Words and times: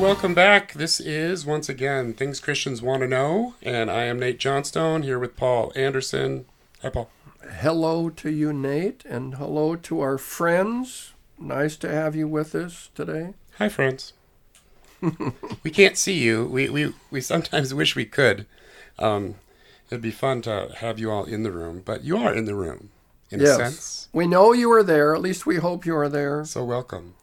welcome 0.00 0.34
back. 0.34 0.72
This 0.72 0.98
is 0.98 1.46
once 1.46 1.68
again 1.68 2.14
Things 2.14 2.40
Christians 2.40 2.82
Want 2.82 3.02
to 3.02 3.08
Know, 3.08 3.54
and 3.62 3.90
I 3.90 4.04
am 4.04 4.18
Nate 4.18 4.38
Johnstone 4.38 5.02
here 5.04 5.20
with 5.20 5.36
Paul 5.36 5.72
Anderson. 5.76 6.46
Hi, 6.82 6.90
Paul. 6.90 7.08
Hello 7.58 8.10
to 8.10 8.30
you, 8.30 8.52
Nate, 8.52 9.04
and 9.04 9.36
hello 9.36 9.76
to 9.76 10.00
our 10.00 10.18
friends. 10.18 11.12
Nice 11.38 11.76
to 11.76 11.88
have 11.88 12.16
you 12.16 12.26
with 12.26 12.54
us 12.56 12.90
today. 12.94 13.34
Hi, 13.58 13.68
friends. 13.68 14.14
we 15.62 15.70
can't 15.70 15.96
see 15.96 16.18
you. 16.18 16.46
We, 16.46 16.68
we, 16.68 16.92
we 17.10 17.20
sometimes 17.20 17.72
wish 17.72 17.94
we 17.94 18.04
could. 18.04 18.46
Um, 18.98 19.36
it'd 19.90 20.02
be 20.02 20.10
fun 20.10 20.42
to 20.42 20.70
have 20.78 20.98
you 20.98 21.10
all 21.10 21.24
in 21.24 21.44
the 21.44 21.52
room, 21.52 21.82
but 21.84 22.02
you 22.02 22.16
are 22.16 22.34
in 22.34 22.46
the 22.46 22.56
room, 22.56 22.90
in 23.30 23.40
yes. 23.40 23.50
a 23.50 23.54
sense. 23.56 24.08
We 24.12 24.26
know 24.26 24.52
you 24.52 24.72
are 24.72 24.82
there. 24.82 25.14
At 25.14 25.22
least 25.22 25.46
we 25.46 25.56
hope 25.56 25.86
you 25.86 25.96
are 25.96 26.08
there. 26.08 26.44
So 26.44 26.64
welcome. 26.64 27.14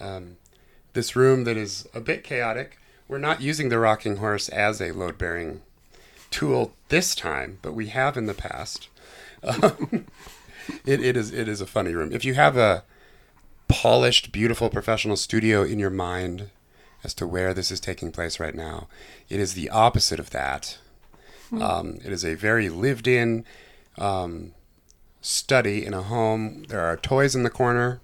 Um, 0.00 0.38
this 0.94 1.14
room 1.14 1.44
that 1.44 1.56
is 1.56 1.86
a 1.94 2.00
bit 2.00 2.24
chaotic. 2.24 2.78
We're 3.06 3.18
not 3.18 3.42
using 3.42 3.68
the 3.68 3.78
rocking 3.78 4.16
horse 4.16 4.48
as 4.48 4.80
a 4.80 4.92
load 4.92 5.18
bearing 5.18 5.62
tool 6.30 6.72
this 6.88 7.14
time, 7.14 7.58
but 7.62 7.74
we 7.74 7.88
have 7.88 8.16
in 8.16 8.26
the 8.26 8.34
past. 8.34 8.88
Um, 9.46 10.06
it, 10.86 11.04
it 11.04 11.18
is 11.18 11.30
it 11.30 11.48
is 11.48 11.60
a 11.60 11.66
funny 11.66 11.92
room. 11.92 12.12
If 12.12 12.24
you 12.24 12.32
have 12.32 12.56
a 12.56 12.82
polished, 13.68 14.32
beautiful 14.32 14.70
professional 14.70 15.16
studio 15.16 15.62
in 15.62 15.78
your 15.78 15.90
mind 15.90 16.48
as 17.02 17.12
to 17.14 17.26
where 17.26 17.52
this 17.52 17.70
is 17.70 17.78
taking 17.78 18.10
place 18.10 18.40
right 18.40 18.54
now, 18.54 18.88
it 19.28 19.38
is 19.38 19.52
the 19.52 19.68
opposite 19.68 20.18
of 20.18 20.30
that. 20.30 20.78
Um, 21.52 21.98
it 22.02 22.10
is 22.10 22.24
a 22.24 22.32
very 22.32 22.70
lived 22.70 23.06
in 23.06 23.44
um, 23.98 24.52
study 25.20 25.84
in 25.84 25.92
a 25.92 26.02
home. 26.02 26.64
There 26.68 26.80
are 26.80 26.96
toys 26.96 27.34
in 27.34 27.42
the 27.42 27.50
corner 27.50 28.00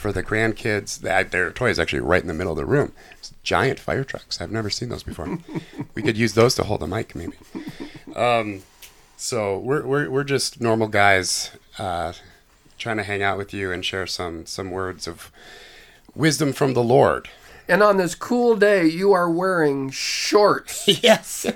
for 0.00 0.12
the 0.12 0.22
grandkids. 0.22 1.00
That 1.00 1.30
their 1.30 1.50
toy 1.50 1.70
is 1.70 1.78
actually 1.78 2.00
right 2.00 2.22
in 2.22 2.28
the 2.28 2.34
middle 2.34 2.52
of 2.52 2.58
the 2.58 2.64
room. 2.64 2.92
It's 3.18 3.32
giant 3.42 3.78
fire 3.78 4.02
trucks. 4.02 4.40
I've 4.40 4.50
never 4.50 4.70
seen 4.70 4.88
those 4.88 5.02
before. 5.02 5.38
we 5.94 6.02
could 6.02 6.16
use 6.16 6.34
those 6.34 6.54
to 6.56 6.64
hold 6.64 6.82
a 6.82 6.86
mic, 6.86 7.14
maybe. 7.14 7.36
Um, 8.16 8.62
so 9.16 9.58
we're 9.58 9.86
we're 9.86 10.10
we're 10.10 10.24
just 10.24 10.60
normal 10.60 10.88
guys 10.88 11.52
uh, 11.78 12.14
trying 12.78 12.96
to 12.96 13.04
hang 13.04 13.22
out 13.22 13.38
with 13.38 13.52
you 13.52 13.70
and 13.70 13.84
share 13.84 14.06
some 14.06 14.46
some 14.46 14.70
words 14.70 15.06
of 15.06 15.30
wisdom 16.14 16.52
from 16.52 16.74
the 16.74 16.82
Lord. 16.82 17.28
And 17.68 17.84
on 17.84 17.98
this 17.98 18.16
cool 18.16 18.56
day, 18.56 18.86
you 18.86 19.12
are 19.12 19.30
wearing 19.30 19.90
shorts. 19.90 20.88
yes, 21.02 21.46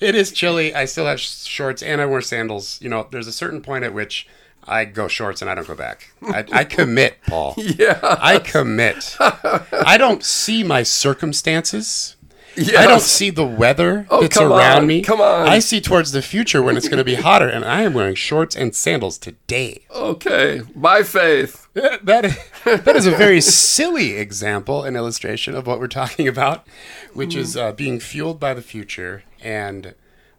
it 0.00 0.14
is 0.14 0.30
chilly. 0.30 0.74
I 0.74 0.84
still 0.84 1.06
have 1.06 1.18
shorts 1.18 1.82
and 1.82 2.00
I 2.00 2.04
wear 2.06 2.20
sandals. 2.20 2.78
You 2.82 2.90
know, 2.90 3.08
there's 3.10 3.26
a 3.26 3.32
certain 3.32 3.62
point 3.62 3.84
at 3.84 3.94
which 3.94 4.26
I 4.64 4.84
go 4.84 5.08
shorts 5.08 5.42
and 5.42 5.50
I 5.50 5.54
don't 5.54 5.66
go 5.66 5.74
back. 5.74 6.12
I, 6.22 6.44
I 6.52 6.64
commit, 6.64 7.18
Paul. 7.26 7.54
yeah. 7.58 7.98
I 8.02 8.38
commit. 8.38 9.16
I 9.20 9.96
don't 9.98 10.24
see 10.24 10.62
my 10.62 10.82
circumstances. 10.82 12.16
Yeah. 12.54 12.80
I 12.82 12.86
don't 12.86 13.00
see 13.00 13.30
the 13.30 13.46
weather 13.46 14.06
Oh, 14.10 14.20
that's 14.20 14.36
around 14.36 14.82
on, 14.82 14.86
me. 14.86 15.00
come 15.02 15.22
on. 15.22 15.48
I 15.48 15.58
see 15.58 15.80
towards 15.80 16.12
the 16.12 16.20
future 16.20 16.62
when 16.62 16.76
it's 16.76 16.86
going 16.86 16.98
to 16.98 17.04
be 17.04 17.14
hotter, 17.14 17.48
and 17.48 17.64
I 17.64 17.80
am 17.82 17.94
wearing 17.94 18.14
shorts 18.14 18.54
and 18.54 18.74
sandals 18.74 19.16
today. 19.16 19.86
Okay. 19.90 20.60
By 20.76 21.02
faith. 21.02 21.66
That, 21.72 22.04
that 22.04 22.94
is 22.94 23.06
a 23.06 23.10
very 23.10 23.40
silly 23.40 24.16
example 24.18 24.84
and 24.84 24.96
illustration 24.96 25.54
of 25.54 25.66
what 25.66 25.80
we're 25.80 25.86
talking 25.88 26.28
about, 26.28 26.66
which 27.14 27.34
is 27.34 27.56
uh, 27.56 27.72
being 27.72 27.98
fueled 27.98 28.38
by 28.38 28.52
the 28.52 28.60
future 28.62 29.22
and 29.42 29.94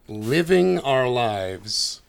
living 0.06 0.78
our 0.78 1.08
lives 1.08 2.00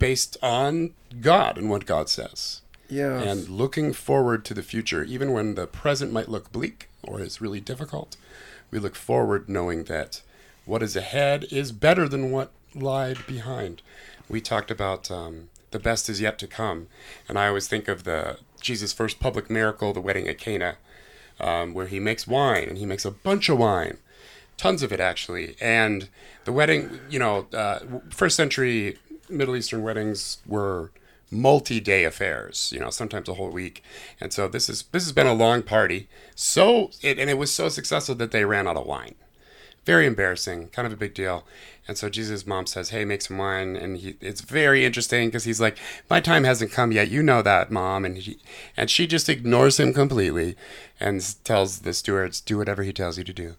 based 0.00 0.36
on 0.42 0.94
God 1.20 1.56
and 1.56 1.70
what 1.70 1.86
God 1.86 2.08
says. 2.08 2.62
Yes. 2.88 3.24
And 3.24 3.48
looking 3.48 3.92
forward 3.92 4.44
to 4.46 4.54
the 4.54 4.64
future, 4.64 5.04
even 5.04 5.32
when 5.32 5.54
the 5.54 5.68
present 5.68 6.12
might 6.12 6.28
look 6.28 6.50
bleak 6.50 6.88
or 7.04 7.20
is 7.20 7.40
really 7.40 7.60
difficult, 7.60 8.16
we 8.72 8.80
look 8.80 8.96
forward 8.96 9.48
knowing 9.48 9.84
that 9.84 10.22
what 10.64 10.82
is 10.82 10.96
ahead 10.96 11.46
is 11.52 11.70
better 11.70 12.08
than 12.08 12.32
what 12.32 12.50
lied 12.74 13.24
behind. 13.28 13.82
We 14.28 14.40
talked 14.40 14.72
about 14.72 15.10
um, 15.10 15.50
the 15.70 15.78
best 15.78 16.08
is 16.08 16.20
yet 16.20 16.38
to 16.40 16.48
come, 16.48 16.88
and 17.28 17.38
I 17.38 17.46
always 17.46 17.68
think 17.68 17.86
of 17.86 18.02
the 18.02 18.38
Jesus' 18.60 18.92
first 18.92 19.20
public 19.20 19.48
miracle, 19.48 19.92
the 19.92 20.00
wedding 20.00 20.28
at 20.28 20.38
Cana, 20.38 20.76
um, 21.38 21.74
where 21.74 21.86
he 21.86 22.00
makes 22.00 22.26
wine 22.26 22.68
and 22.68 22.78
he 22.78 22.86
makes 22.86 23.04
a 23.04 23.10
bunch 23.10 23.48
of 23.48 23.58
wine, 23.58 23.98
tons 24.56 24.82
of 24.82 24.92
it 24.92 25.00
actually. 25.00 25.56
And 25.60 26.08
the 26.44 26.52
wedding, 26.52 27.00
you 27.08 27.18
know, 27.18 27.46
uh, 27.52 27.80
first 28.10 28.36
century 28.36 28.98
Middle 29.30 29.56
Eastern 29.56 29.82
weddings 29.82 30.38
were 30.46 30.90
multi-day 31.30 32.04
affairs 32.04 32.72
you 32.74 32.80
know 32.80 32.90
sometimes 32.90 33.28
a 33.28 33.34
whole 33.34 33.50
week. 33.50 33.82
And 34.20 34.32
so 34.32 34.48
this 34.48 34.68
is 34.68 34.82
this 34.92 35.04
has 35.04 35.12
been 35.12 35.26
a 35.26 35.34
long 35.34 35.62
party. 35.62 36.08
So 36.34 36.90
it, 37.02 37.18
and 37.18 37.30
it 37.30 37.38
was 37.38 37.52
so 37.52 37.68
successful 37.68 38.14
that 38.16 38.32
they 38.32 38.44
ran 38.44 38.66
out 38.66 38.76
of 38.76 38.86
wine. 38.86 39.14
Very 39.86 40.06
embarrassing 40.06 40.68
kind 40.68 40.86
of 40.86 40.92
a 40.92 40.96
big 40.96 41.14
deal. 41.14 41.44
And 41.88 41.96
so 41.96 42.08
jesus 42.08 42.46
mom 42.46 42.66
says 42.66 42.90
hey 42.90 43.04
make 43.04 43.22
some 43.22 43.38
wine. 43.38 43.76
And 43.76 43.98
he, 43.98 44.16
it's 44.20 44.40
very 44.40 44.84
interesting 44.84 45.28
because 45.28 45.44
he's 45.44 45.60
like 45.60 45.78
my 46.08 46.20
time 46.20 46.44
hasn't 46.44 46.72
come 46.72 46.92
yet. 46.92 47.10
You 47.10 47.22
know 47.22 47.42
that 47.42 47.70
mom. 47.70 48.04
And 48.04 48.18
he 48.18 48.38
and 48.76 48.90
she 48.90 49.06
just 49.06 49.28
ignores 49.28 49.78
him 49.78 49.92
completely 49.92 50.56
and 50.98 51.22
tells 51.44 51.80
the 51.80 51.92
stewards 51.92 52.40
do 52.40 52.58
whatever 52.58 52.82
he 52.82 52.92
tells 52.92 53.18
you 53.18 53.24
to 53.24 53.32
do. 53.32 53.54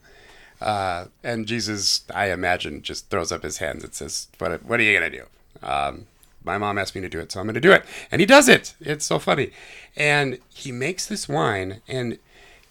Uh, 0.60 1.06
and 1.24 1.48
jesus 1.48 2.04
i 2.14 2.30
imagine 2.30 2.84
just 2.84 3.10
throws 3.10 3.31
up 3.31 3.42
his 3.42 3.58
hands 3.58 3.84
and 3.84 3.96
says 3.96 4.28
what, 4.38 4.64
what 4.64 4.80
are 4.80 4.84
you 4.84 4.94
gonna 4.94 5.10
do 5.10 5.26
um, 5.63 6.07
my 6.44 6.57
mom 6.57 6.78
asked 6.78 6.95
me 6.95 7.01
to 7.01 7.09
do 7.09 7.19
it, 7.19 7.31
so 7.31 7.39
I'm 7.39 7.45
going 7.45 7.56
to 7.56 7.62
do 7.62 7.72
it. 7.72 7.85
And 8.12 8.19
he 8.19 8.25
does 8.25 8.50
it. 8.50 8.75
It's 8.79 9.06
so 9.06 9.19
funny. 9.19 9.51
And 9.95 10.39
he 10.50 10.72
makes 10.72 11.06
this 11.06 11.29
wine, 11.29 11.81
and 11.88 12.17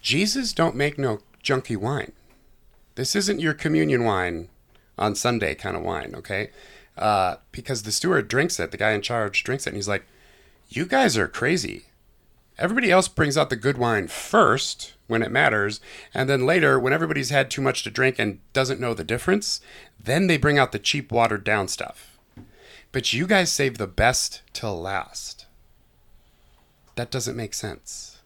Jesus 0.01 0.53
don't 0.53 0.75
make 0.75 0.97
no 0.97 1.19
junky 1.43 1.77
wine. 1.77 2.11
This 2.95 3.15
isn't 3.15 3.39
your 3.39 3.53
communion 3.53 4.03
wine 4.03 4.49
on 4.97 5.15
Sunday 5.15 5.55
kind 5.55 5.77
of 5.77 5.83
wine, 5.83 6.13
okay? 6.15 6.49
Uh, 6.97 7.37
because 7.51 7.83
the 7.83 7.91
steward 7.91 8.27
drinks 8.27 8.59
it, 8.59 8.71
the 8.71 8.77
guy 8.77 8.91
in 8.91 9.01
charge 9.01 9.43
drinks 9.43 9.65
it, 9.65 9.69
and 9.69 9.77
he's 9.77 9.87
like, 9.87 10.05
You 10.69 10.85
guys 10.85 11.17
are 11.17 11.27
crazy. 11.27 11.85
Everybody 12.57 12.91
else 12.91 13.07
brings 13.07 13.37
out 13.37 13.49
the 13.49 13.55
good 13.55 13.77
wine 13.77 14.07
first 14.07 14.93
when 15.07 15.23
it 15.23 15.31
matters, 15.31 15.79
and 16.13 16.29
then 16.29 16.45
later, 16.45 16.79
when 16.79 16.93
everybody's 16.93 17.29
had 17.29 17.49
too 17.49 17.61
much 17.61 17.83
to 17.83 17.89
drink 17.89 18.17
and 18.19 18.39
doesn't 18.53 18.79
know 18.79 18.93
the 18.93 19.03
difference, 19.03 19.61
then 19.99 20.27
they 20.27 20.37
bring 20.37 20.59
out 20.59 20.71
the 20.71 20.79
cheap, 20.79 21.11
watered 21.11 21.43
down 21.43 21.67
stuff. 21.67 22.10
But 22.91 23.13
you 23.13 23.25
guys 23.27 23.51
save 23.51 23.77
the 23.77 23.87
best 23.87 24.41
till 24.53 24.79
last. 24.79 25.45
That 26.95 27.11
doesn't 27.11 27.37
make 27.37 27.53
sense. 27.53 28.19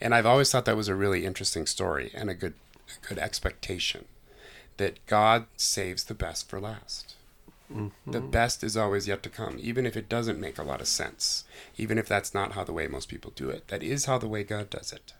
And 0.00 0.14
I've 0.14 0.26
always 0.26 0.50
thought 0.50 0.64
that 0.64 0.76
was 0.76 0.88
a 0.88 0.94
really 0.94 1.24
interesting 1.24 1.66
story 1.66 2.10
and 2.14 2.30
a 2.30 2.34
good 2.34 2.54
a 2.88 3.06
good 3.06 3.18
expectation 3.18 4.04
that 4.76 5.04
God 5.06 5.46
saves 5.56 6.04
the 6.04 6.14
best 6.14 6.48
for 6.48 6.60
last. 6.60 7.14
The 8.06 8.20
best 8.20 8.62
is 8.62 8.76
always 8.76 9.08
yet 9.08 9.22
to 9.22 9.30
come, 9.30 9.56
even 9.60 9.86
if 9.86 9.96
it 9.96 10.08
doesn't 10.08 10.38
make 10.40 10.58
a 10.58 10.62
lot 10.62 10.80
of 10.82 10.88
sense, 10.88 11.44
even 11.78 11.96
if 11.98 12.06
that's 12.06 12.34
not 12.34 12.52
how 12.52 12.64
the 12.64 12.72
way 12.72 12.86
most 12.86 13.08
people 13.08 13.32
do 13.34 13.48
it. 13.48 13.68
That 13.68 13.82
is 13.82 14.04
how 14.04 14.18
the 14.18 14.28
way 14.28 14.44
God 14.44 14.68
does 14.68 14.92
it, 14.92 15.14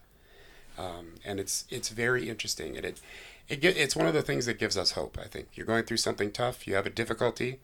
um, 0.77 1.15
and 1.25 1.39
it's 1.39 1.65
it's 1.69 1.89
very 1.89 2.29
interesting, 2.29 2.77
and 2.77 2.85
it 2.85 3.01
it 3.49 3.63
it's 3.65 3.95
one 3.95 4.05
of 4.07 4.13
the 4.13 4.21
things 4.21 4.45
that 4.45 4.59
gives 4.59 4.77
us 4.77 4.91
hope. 4.91 5.17
I 5.19 5.27
think 5.27 5.47
you're 5.55 5.65
going 5.65 5.85
through 5.85 5.97
something 5.97 6.31
tough, 6.31 6.67
you 6.67 6.75
have 6.75 6.85
a 6.85 6.91
difficulty, 6.91 7.59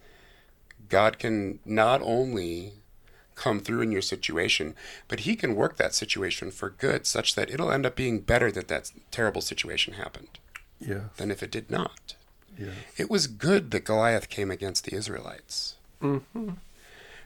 God 0.88 1.20
can 1.20 1.60
not 1.66 2.02
only 2.04 2.74
come 3.36 3.60
through 3.60 3.82
in 3.82 3.92
your 3.92 4.02
situation, 4.02 4.76
but 5.08 5.22
He 5.22 5.36
can 5.36 5.56
work 5.56 5.78
that 5.78 5.94
situation 5.96 6.52
for 6.52 6.70
good, 6.70 7.06
such 7.06 7.36
that 7.36 7.50
it'll 7.50 7.72
end 7.72 7.86
up 7.86 7.96
being 7.96 8.20
better 8.20 8.52
that 8.52 8.68
that 8.68 8.92
terrible 9.12 9.42
situation 9.42 9.94
happened 9.94 10.40
Yeah. 10.80 11.06
than 11.18 11.32
if 11.32 11.42
it 11.44 11.52
did 11.52 11.70
not. 11.72 12.16
Yeah. 12.58 12.72
It 12.98 13.10
was 13.10 13.28
good 13.28 13.72
that 13.72 13.86
Goliath 13.86 14.30
came 14.30 14.52
against 14.52 14.84
the 14.86 14.94
Israelites 14.96 15.76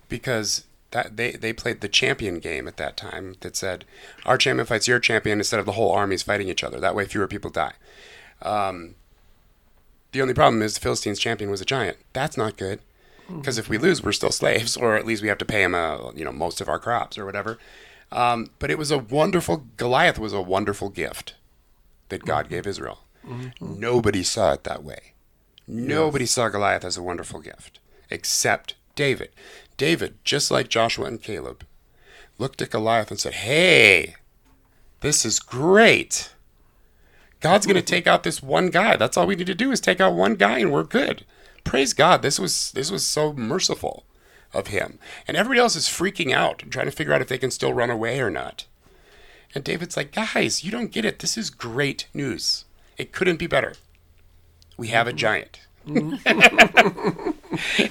because 0.10 0.66
that 0.92 1.18
they, 1.18 1.32
they 1.32 1.54
played 1.54 1.82
the 1.82 1.88
champion 1.88 2.40
game 2.40 2.68
at 2.68 2.78
that 2.78 2.96
time 2.98 3.36
that 3.42 3.56
said 3.56 3.84
our 4.26 4.38
champion 4.38 4.66
fights 4.68 4.88
your 4.88 5.00
champion 5.00 5.40
instead 5.40 5.60
of 5.60 5.66
the 5.66 5.72
whole 5.72 5.92
armies 5.92 6.22
fighting 6.24 6.50
each 6.50 6.64
other. 6.64 6.80
That 6.80 6.94
way, 6.96 7.06
fewer 7.06 7.28
people 7.28 7.50
die. 7.50 7.74
Um, 8.44 8.96
the 10.12 10.22
only 10.22 10.34
problem 10.36 10.62
is 10.62 10.76
the 10.76 10.80
Philistines' 10.82 11.18
champion 11.20 11.50
was 11.50 11.62
a 11.62 11.66
giant. 11.66 11.98
That's 12.14 12.38
not 12.38 12.58
good 12.58 12.80
because 13.28 13.58
if 13.58 13.70
we 13.70 13.78
lose, 13.78 14.04
we're 14.04 14.12
still 14.12 14.32
slaves, 14.32 14.76
or 14.76 14.96
at 14.96 15.06
least 15.06 15.22
we 15.22 15.28
have 15.28 15.38
to 15.40 15.46
pay 15.46 15.64
him, 15.64 15.74
uh, 15.76 16.12
you 16.12 16.26
know, 16.26 16.32
most 16.32 16.62
of 16.62 16.68
our 16.70 16.80
crops 16.80 17.18
or 17.18 17.26
whatever. 17.26 17.58
Um, 18.12 18.52
but 18.60 18.70
it 18.70 18.78
was 18.78 18.92
a 18.92 18.98
wonderful 18.98 19.66
Goliath 19.78 20.20
was 20.20 20.34
a 20.34 20.42
wonderful 20.42 20.90
gift 20.90 21.36
that 22.10 22.26
God 22.26 22.50
gave 22.50 22.68
Israel. 22.68 23.00
Nobody 23.60 24.22
saw 24.24 24.54
it 24.54 24.66
that 24.66 24.84
way. 24.84 25.14
Nobody 25.66 26.26
saw 26.26 26.50
Goliath 26.50 26.84
as 26.84 26.98
a 26.98 27.04
wonderful 27.04 27.40
gift 27.40 27.80
except 28.10 28.76
David. 28.96 29.30
David, 29.78 30.16
just 30.24 30.52
like 30.52 30.68
Joshua 30.68 31.06
and 31.06 31.22
Caleb, 31.22 31.66
looked 32.38 32.62
at 32.62 32.70
Goliath 32.70 33.10
and 33.10 33.20
said, 33.20 33.34
Hey, 33.34 34.16
this 35.02 35.26
is 35.26 35.40
great. 35.40 36.34
God's 37.40 37.66
going 37.66 37.76
to 37.80 37.82
take 37.82 38.06
out 38.08 38.24
this 38.24 38.44
one 38.44 38.70
guy. 38.70 38.96
That's 38.98 39.18
all 39.18 39.26
we 39.26 39.36
need 39.36 39.48
to 39.48 39.56
do 39.56 39.72
is 39.72 39.80
take 39.80 40.02
out 40.02 40.14
one 40.14 40.36
guy 40.36 40.60
and 40.60 40.72
we're 40.72 40.84
good. 40.84 41.26
Praise 41.64 41.94
God. 41.94 42.22
This 42.22 42.40
was 42.40 42.72
this 42.72 42.92
was 42.92 43.06
so 43.06 43.34
merciful 43.34 44.06
of 44.54 44.68
him. 44.68 45.00
And 45.28 45.36
everybody 45.36 45.60
else 45.60 45.76
is 45.76 45.88
freaking 45.88 46.32
out 46.32 46.62
and 46.62 46.72
trying 46.72 46.86
to 46.86 46.92
figure 46.92 47.14
out 47.14 47.22
if 47.22 47.28
they 47.28 47.38
can 47.38 47.52
still 47.52 47.74
run 47.74 47.90
away 47.90 48.20
or 48.20 48.30
not. 48.30 48.66
And 49.56 49.64
David's 49.64 49.98
like, 49.98 50.12
guys, 50.12 50.64
you 50.64 50.72
don't 50.72 50.92
get 50.92 51.06
it. 51.06 51.20
This 51.20 51.38
is 51.38 51.50
great 51.50 52.08
news. 52.14 52.66
It 52.98 53.12
couldn't 53.12 53.38
be 53.38 53.48
better. 53.48 53.74
We 54.78 54.88
have 54.90 55.08
a 55.08 55.14
giant. 55.14 55.60
and 55.86 56.20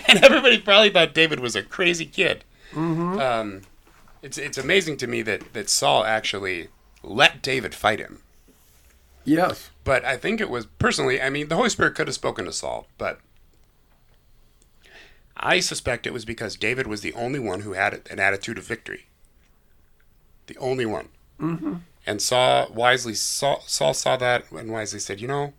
everybody 0.06 0.58
probably 0.58 0.90
thought 0.90 1.14
David 1.14 1.40
was 1.40 1.54
a 1.54 1.62
crazy 1.62 2.06
kid. 2.06 2.44
Um, 2.74 3.62
it's 4.22 4.38
it's 4.38 4.56
amazing 4.56 4.96
to 4.98 5.06
me 5.06 5.22
that 5.22 5.52
that 5.52 5.68
Saul 5.68 6.04
actually 6.04 6.68
let 7.02 7.42
David 7.42 7.74
fight 7.74 7.98
him. 7.98 8.22
Yes. 9.24 9.70
But 9.84 10.04
I 10.04 10.16
think 10.16 10.40
it 10.40 10.50
was 10.50 10.66
personally. 10.66 11.20
I 11.20 11.28
mean, 11.30 11.48
the 11.48 11.56
Holy 11.56 11.68
Spirit 11.68 11.94
could 11.94 12.08
have 12.08 12.14
spoken 12.14 12.44
to 12.46 12.52
Saul, 12.52 12.86
but 12.98 13.20
I 15.36 15.60
suspect 15.60 16.06
it 16.06 16.12
was 16.12 16.24
because 16.24 16.56
David 16.56 16.86
was 16.86 17.00
the 17.00 17.14
only 17.14 17.38
one 17.38 17.60
who 17.60 17.72
had 17.72 18.02
an 18.10 18.20
attitude 18.20 18.58
of 18.58 18.64
victory. 18.64 19.06
The 20.46 20.56
only 20.58 20.86
one. 20.86 21.08
Mm-hmm. 21.40 21.74
And 22.06 22.20
Saul 22.20 22.68
wisely 22.72 23.14
saw, 23.14 23.60
Saul 23.66 23.94
saw 23.94 24.16
that 24.16 24.50
and 24.50 24.70
wisely 24.70 24.98
said, 24.98 25.20
"You 25.20 25.28
know, 25.28 25.54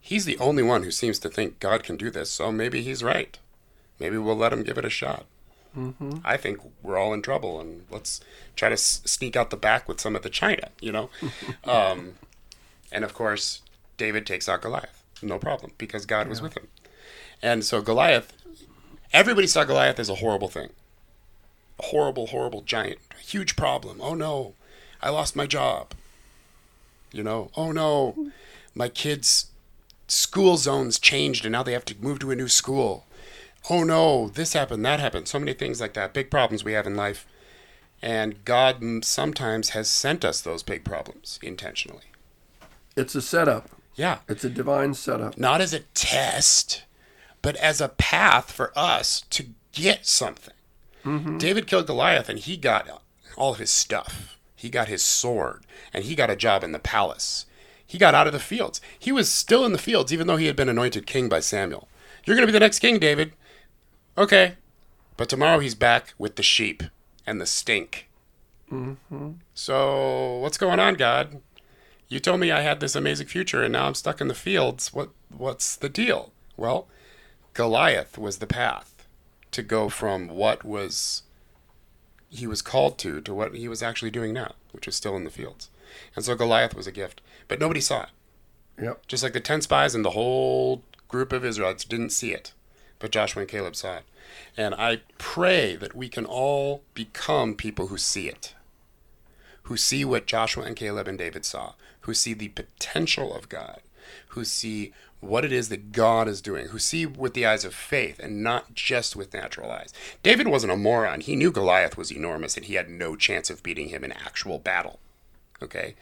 he's 0.00 0.24
the 0.24 0.38
only 0.38 0.62
one 0.62 0.82
who 0.82 0.90
seems 0.90 1.18
to 1.20 1.28
think 1.28 1.58
God 1.58 1.82
can 1.82 1.96
do 1.96 2.10
this, 2.10 2.30
so 2.30 2.52
maybe 2.52 2.82
he's 2.82 3.02
right. 3.02 3.38
Maybe 3.98 4.18
we'll 4.18 4.36
let 4.36 4.52
him 4.52 4.62
give 4.62 4.78
it 4.78 4.84
a 4.84 4.90
shot." 4.90 5.26
Mm-hmm. 5.76 6.18
I 6.24 6.36
think 6.36 6.58
we're 6.82 6.98
all 6.98 7.14
in 7.14 7.22
trouble, 7.22 7.60
and 7.60 7.84
let's 7.90 8.20
try 8.56 8.68
to 8.68 8.74
s- 8.74 9.02
sneak 9.04 9.36
out 9.36 9.50
the 9.50 9.56
back 9.56 9.88
with 9.88 10.00
some 10.00 10.16
of 10.16 10.22
the 10.22 10.30
China, 10.30 10.68
you 10.80 10.92
know. 10.92 11.10
um, 11.64 12.14
and 12.90 13.04
of 13.04 13.14
course, 13.14 13.62
David 13.96 14.26
takes 14.26 14.48
out 14.48 14.62
Goliath, 14.62 15.02
no 15.22 15.38
problem, 15.38 15.72
because 15.78 16.06
God 16.06 16.28
was 16.28 16.42
with 16.42 16.56
him. 16.56 16.68
And 17.42 17.64
so 17.64 17.80
Goliath, 17.80 18.32
everybody 19.12 19.46
saw 19.46 19.64
Goliath 19.64 19.98
as 19.98 20.08
a 20.08 20.16
horrible 20.16 20.48
thing, 20.48 20.70
a 21.78 21.86
horrible, 21.86 22.28
horrible 22.28 22.62
giant, 22.62 22.98
a 23.12 23.22
huge 23.22 23.56
problem. 23.56 24.00
Oh 24.00 24.14
no, 24.14 24.54
I 25.02 25.10
lost 25.10 25.36
my 25.36 25.46
job. 25.46 25.92
You 27.12 27.22
know, 27.22 27.50
oh 27.56 27.72
no, 27.72 28.30
my 28.74 28.88
kids' 28.88 29.46
school 30.06 30.56
zones 30.56 30.98
changed, 30.98 31.44
and 31.44 31.52
now 31.52 31.62
they 31.62 31.72
have 31.72 31.84
to 31.86 31.96
move 32.00 32.20
to 32.20 32.30
a 32.30 32.36
new 32.36 32.48
school 32.48 33.04
oh 33.68 33.84
no, 33.84 34.28
this 34.28 34.52
happened, 34.52 34.84
that 34.84 35.00
happened. 35.00 35.28
So 35.28 35.38
many 35.38 35.52
things 35.52 35.80
like 35.80 35.94
that, 35.94 36.14
big 36.14 36.30
problems 36.30 36.64
we 36.64 36.72
have 36.72 36.86
in 36.86 36.96
life. 36.96 37.26
And 38.00 38.44
God 38.44 39.04
sometimes 39.04 39.70
has 39.70 39.90
sent 39.90 40.24
us 40.24 40.40
those 40.40 40.62
big 40.62 40.84
problems 40.84 41.38
intentionally. 41.42 42.04
It's 42.96 43.14
a 43.14 43.20
setup. 43.20 43.68
Yeah. 43.94 44.20
It's 44.28 44.44
a 44.44 44.48
divine 44.48 44.94
setup. 44.94 45.36
Not 45.36 45.60
as 45.60 45.74
a 45.74 45.80
test, 45.80 46.84
but 47.42 47.56
as 47.56 47.80
a 47.80 47.88
path 47.88 48.50
for 48.50 48.72
us 48.76 49.22
to 49.30 49.46
get 49.72 50.06
something. 50.06 50.54
Mm-hmm. 51.04 51.38
David 51.38 51.66
killed 51.66 51.86
Goliath 51.86 52.28
and 52.28 52.38
he 52.38 52.56
got 52.56 53.02
all 53.36 53.52
of 53.52 53.58
his 53.58 53.70
stuff. 53.70 54.38
He 54.54 54.68
got 54.68 54.88
his 54.88 55.02
sword 55.02 55.64
and 55.92 56.04
he 56.04 56.14
got 56.14 56.30
a 56.30 56.36
job 56.36 56.62
in 56.62 56.72
the 56.72 56.78
palace. 56.78 57.46
He 57.86 57.98
got 57.98 58.14
out 58.14 58.26
of 58.26 58.32
the 58.32 58.38
fields. 58.38 58.80
He 58.98 59.10
was 59.10 59.32
still 59.32 59.64
in 59.64 59.72
the 59.72 59.78
fields 59.78 60.12
even 60.12 60.26
though 60.26 60.36
he 60.36 60.46
had 60.46 60.56
been 60.56 60.68
anointed 60.68 61.06
king 61.06 61.28
by 61.28 61.40
Samuel. 61.40 61.88
You're 62.24 62.36
going 62.36 62.46
to 62.46 62.52
be 62.52 62.56
the 62.56 62.60
next 62.60 62.80
king, 62.80 62.98
David. 62.98 63.32
Okay. 64.18 64.54
But 65.16 65.28
tomorrow 65.28 65.58
he's 65.58 65.74
back 65.74 66.14
with 66.18 66.36
the 66.36 66.42
sheep 66.42 66.82
and 67.26 67.40
the 67.40 67.46
stink. 67.46 68.08
Mm-hmm. 68.70 69.32
So, 69.54 70.38
what's 70.38 70.58
going 70.58 70.78
on, 70.78 70.94
God? 70.94 71.40
You 72.08 72.20
told 72.20 72.40
me 72.40 72.50
I 72.50 72.60
had 72.60 72.80
this 72.80 72.94
amazing 72.94 73.28
future 73.28 73.62
and 73.62 73.72
now 73.72 73.86
I'm 73.86 73.94
stuck 73.94 74.20
in 74.20 74.28
the 74.28 74.34
fields. 74.34 74.92
What 74.92 75.10
what's 75.28 75.76
the 75.76 75.88
deal? 75.88 76.32
Well, 76.56 76.88
Goliath 77.54 78.16
was 78.16 78.38
the 78.38 78.46
path 78.46 79.06
to 79.50 79.62
go 79.62 79.88
from 79.88 80.28
what 80.28 80.64
was 80.64 81.22
he 82.28 82.46
was 82.46 82.62
called 82.62 82.96
to 82.98 83.20
to 83.20 83.34
what 83.34 83.54
he 83.54 83.68
was 83.68 83.82
actually 83.82 84.10
doing 84.10 84.32
now, 84.32 84.54
which 84.72 84.86
was 84.86 84.94
still 84.94 85.16
in 85.16 85.24
the 85.24 85.30
fields. 85.30 85.68
And 86.14 86.24
so 86.24 86.36
Goliath 86.36 86.74
was 86.74 86.86
a 86.86 86.92
gift, 86.92 87.20
but 87.48 87.58
nobody 87.58 87.80
saw 87.80 88.04
it. 88.04 88.08
Yep. 88.80 89.06
Just 89.08 89.22
like 89.22 89.32
the 89.32 89.40
10 89.40 89.62
spies 89.62 89.94
and 89.94 90.04
the 90.04 90.10
whole 90.10 90.82
group 91.08 91.32
of 91.32 91.44
Israelites 91.44 91.84
didn't 91.84 92.10
see 92.10 92.32
it, 92.32 92.52
but 93.00 93.10
Joshua 93.10 93.42
and 93.42 93.50
Caleb 93.50 93.74
saw 93.74 93.96
it. 93.96 94.04
And 94.56 94.74
I 94.74 95.00
pray 95.18 95.74
that 95.76 95.94
we 95.96 96.08
can 96.08 96.24
all 96.24 96.82
become 96.94 97.54
people 97.54 97.88
who 97.88 97.98
see 97.98 98.28
it, 98.28 98.54
who 99.64 99.76
see 99.76 100.04
what 100.04 100.26
Joshua 100.26 100.64
and 100.64 100.76
Caleb 100.76 101.08
and 101.08 101.18
David 101.18 101.44
saw, 101.44 101.74
who 102.02 102.14
see 102.14 102.32
the 102.32 102.48
potential 102.48 103.34
of 103.34 103.48
God, 103.48 103.80
who 104.28 104.44
see 104.44 104.92
what 105.20 105.44
it 105.44 105.52
is 105.52 105.68
that 105.68 105.92
God 105.92 106.28
is 106.28 106.40
doing, 106.40 106.68
who 106.68 106.78
see 106.78 107.04
with 107.04 107.34
the 107.34 107.44
eyes 107.44 107.64
of 107.64 107.74
faith 107.74 108.18
and 108.18 108.42
not 108.42 108.74
just 108.74 109.14
with 109.14 109.34
natural 109.34 109.70
eyes. 109.70 109.92
David 110.22 110.48
wasn't 110.48 110.72
a 110.72 110.76
moron. 110.76 111.20
He 111.20 111.36
knew 111.36 111.52
Goliath 111.52 111.96
was 111.96 112.10
enormous 112.10 112.56
and 112.56 112.64
he 112.66 112.74
had 112.74 112.88
no 112.88 113.16
chance 113.16 113.50
of 113.50 113.62
beating 113.62 113.90
him 113.90 114.02
in 114.02 114.12
actual 114.12 114.58
battle. 114.58 114.98
Okay? 115.62 115.94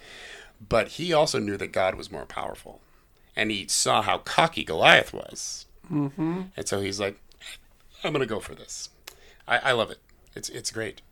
But 0.67 0.89
he 0.89 1.13
also 1.13 1.39
knew 1.41 1.57
that 1.57 1.73
God 1.73 1.97
was 1.97 2.13
more 2.13 2.27
powerful. 2.27 2.81
And 3.35 3.51
he 3.51 3.67
saw 3.69 4.03
how 4.03 4.19
cocky 4.19 4.65
Goliath 4.65 5.13
was. 5.13 5.67
Mm-hmm. 5.91 6.43
And 6.57 6.69
so 6.69 6.81
he's 6.81 7.01
like, 7.01 7.21
I'm 8.05 8.13
going 8.13 8.21
to 8.21 8.27
go 8.27 8.41
for 8.41 8.55
this. 8.55 8.91
I, 9.47 9.59
I 9.59 9.73
love 9.73 9.91
it. 9.91 9.99
It's, 10.35 10.49
it's 10.49 10.71
great. 10.71 11.03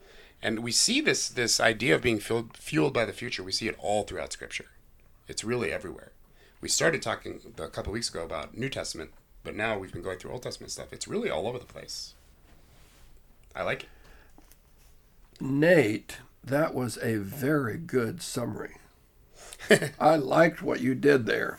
And 0.42 0.60
we 0.60 0.70
see 0.70 1.00
this, 1.00 1.28
this 1.28 1.58
idea 1.58 1.94
of 1.94 2.02
being 2.02 2.20
fueled, 2.20 2.56
fueled 2.56 2.92
by 2.92 3.04
the 3.04 3.12
future. 3.12 3.42
We 3.42 3.52
see 3.52 3.68
it 3.68 3.76
all 3.78 4.04
throughout 4.04 4.32
Scripture. 4.32 4.66
It's 5.26 5.42
really 5.42 5.72
everywhere. 5.72 6.12
We 6.60 6.68
started 6.68 7.02
talking 7.02 7.40
a 7.58 7.68
couple 7.68 7.92
weeks 7.92 8.08
ago 8.08 8.24
about 8.24 8.56
New 8.56 8.68
Testament, 8.68 9.10
but 9.44 9.54
now 9.54 9.78
we've 9.78 9.92
been 9.92 10.02
going 10.02 10.18
through 10.18 10.32
Old 10.32 10.42
Testament 10.42 10.72
stuff. 10.72 10.92
It's 10.92 11.06
really 11.06 11.30
all 11.30 11.46
over 11.46 11.58
the 11.58 11.64
place. 11.66 12.14
I 13.54 13.62
like 13.62 13.84
it. 13.84 13.88
Nate, 15.40 16.18
that 16.42 16.74
was 16.74 16.98
a 17.02 17.16
very 17.16 17.76
good 17.76 18.22
summary. 18.22 18.76
I 20.00 20.16
liked 20.16 20.62
what 20.62 20.80
you 20.80 20.94
did 20.94 21.26
there. 21.26 21.58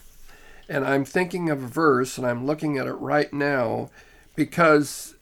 And 0.69 0.83
I'm 0.85 1.05
thinking 1.05 1.49
of 1.49 1.63
a 1.63 1.67
verse, 1.67 2.17
and 2.17 2.25
I'm 2.25 2.45
looking 2.45 2.77
at 2.77 2.87
it 2.87 2.93
right 2.93 3.31
now 3.31 3.89
because 4.35 5.15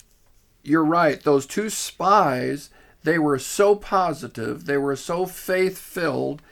you're 0.62 0.84
right. 0.84 1.22
Those 1.22 1.46
two 1.46 1.70
spies, 1.70 2.70
they 3.04 3.18
were 3.18 3.38
so 3.38 3.76
positive, 3.76 4.64
they 4.64 4.76
were 4.76 4.96
so 4.96 5.26
faith 5.26 5.78
filled. 5.78 6.42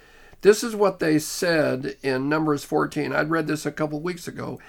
This 0.45 0.63
is 0.63 0.77
what 0.77 0.99
they 0.99 1.19
said 1.19 1.97
in 2.03 2.29
Numbers 2.29 2.65
14. 2.65 3.15
I'd 3.15 3.31
read 3.31 3.47
this 3.47 3.65
a 3.65 3.73
couple 3.73 3.99
weeks 4.01 4.29
ago. 4.29 4.61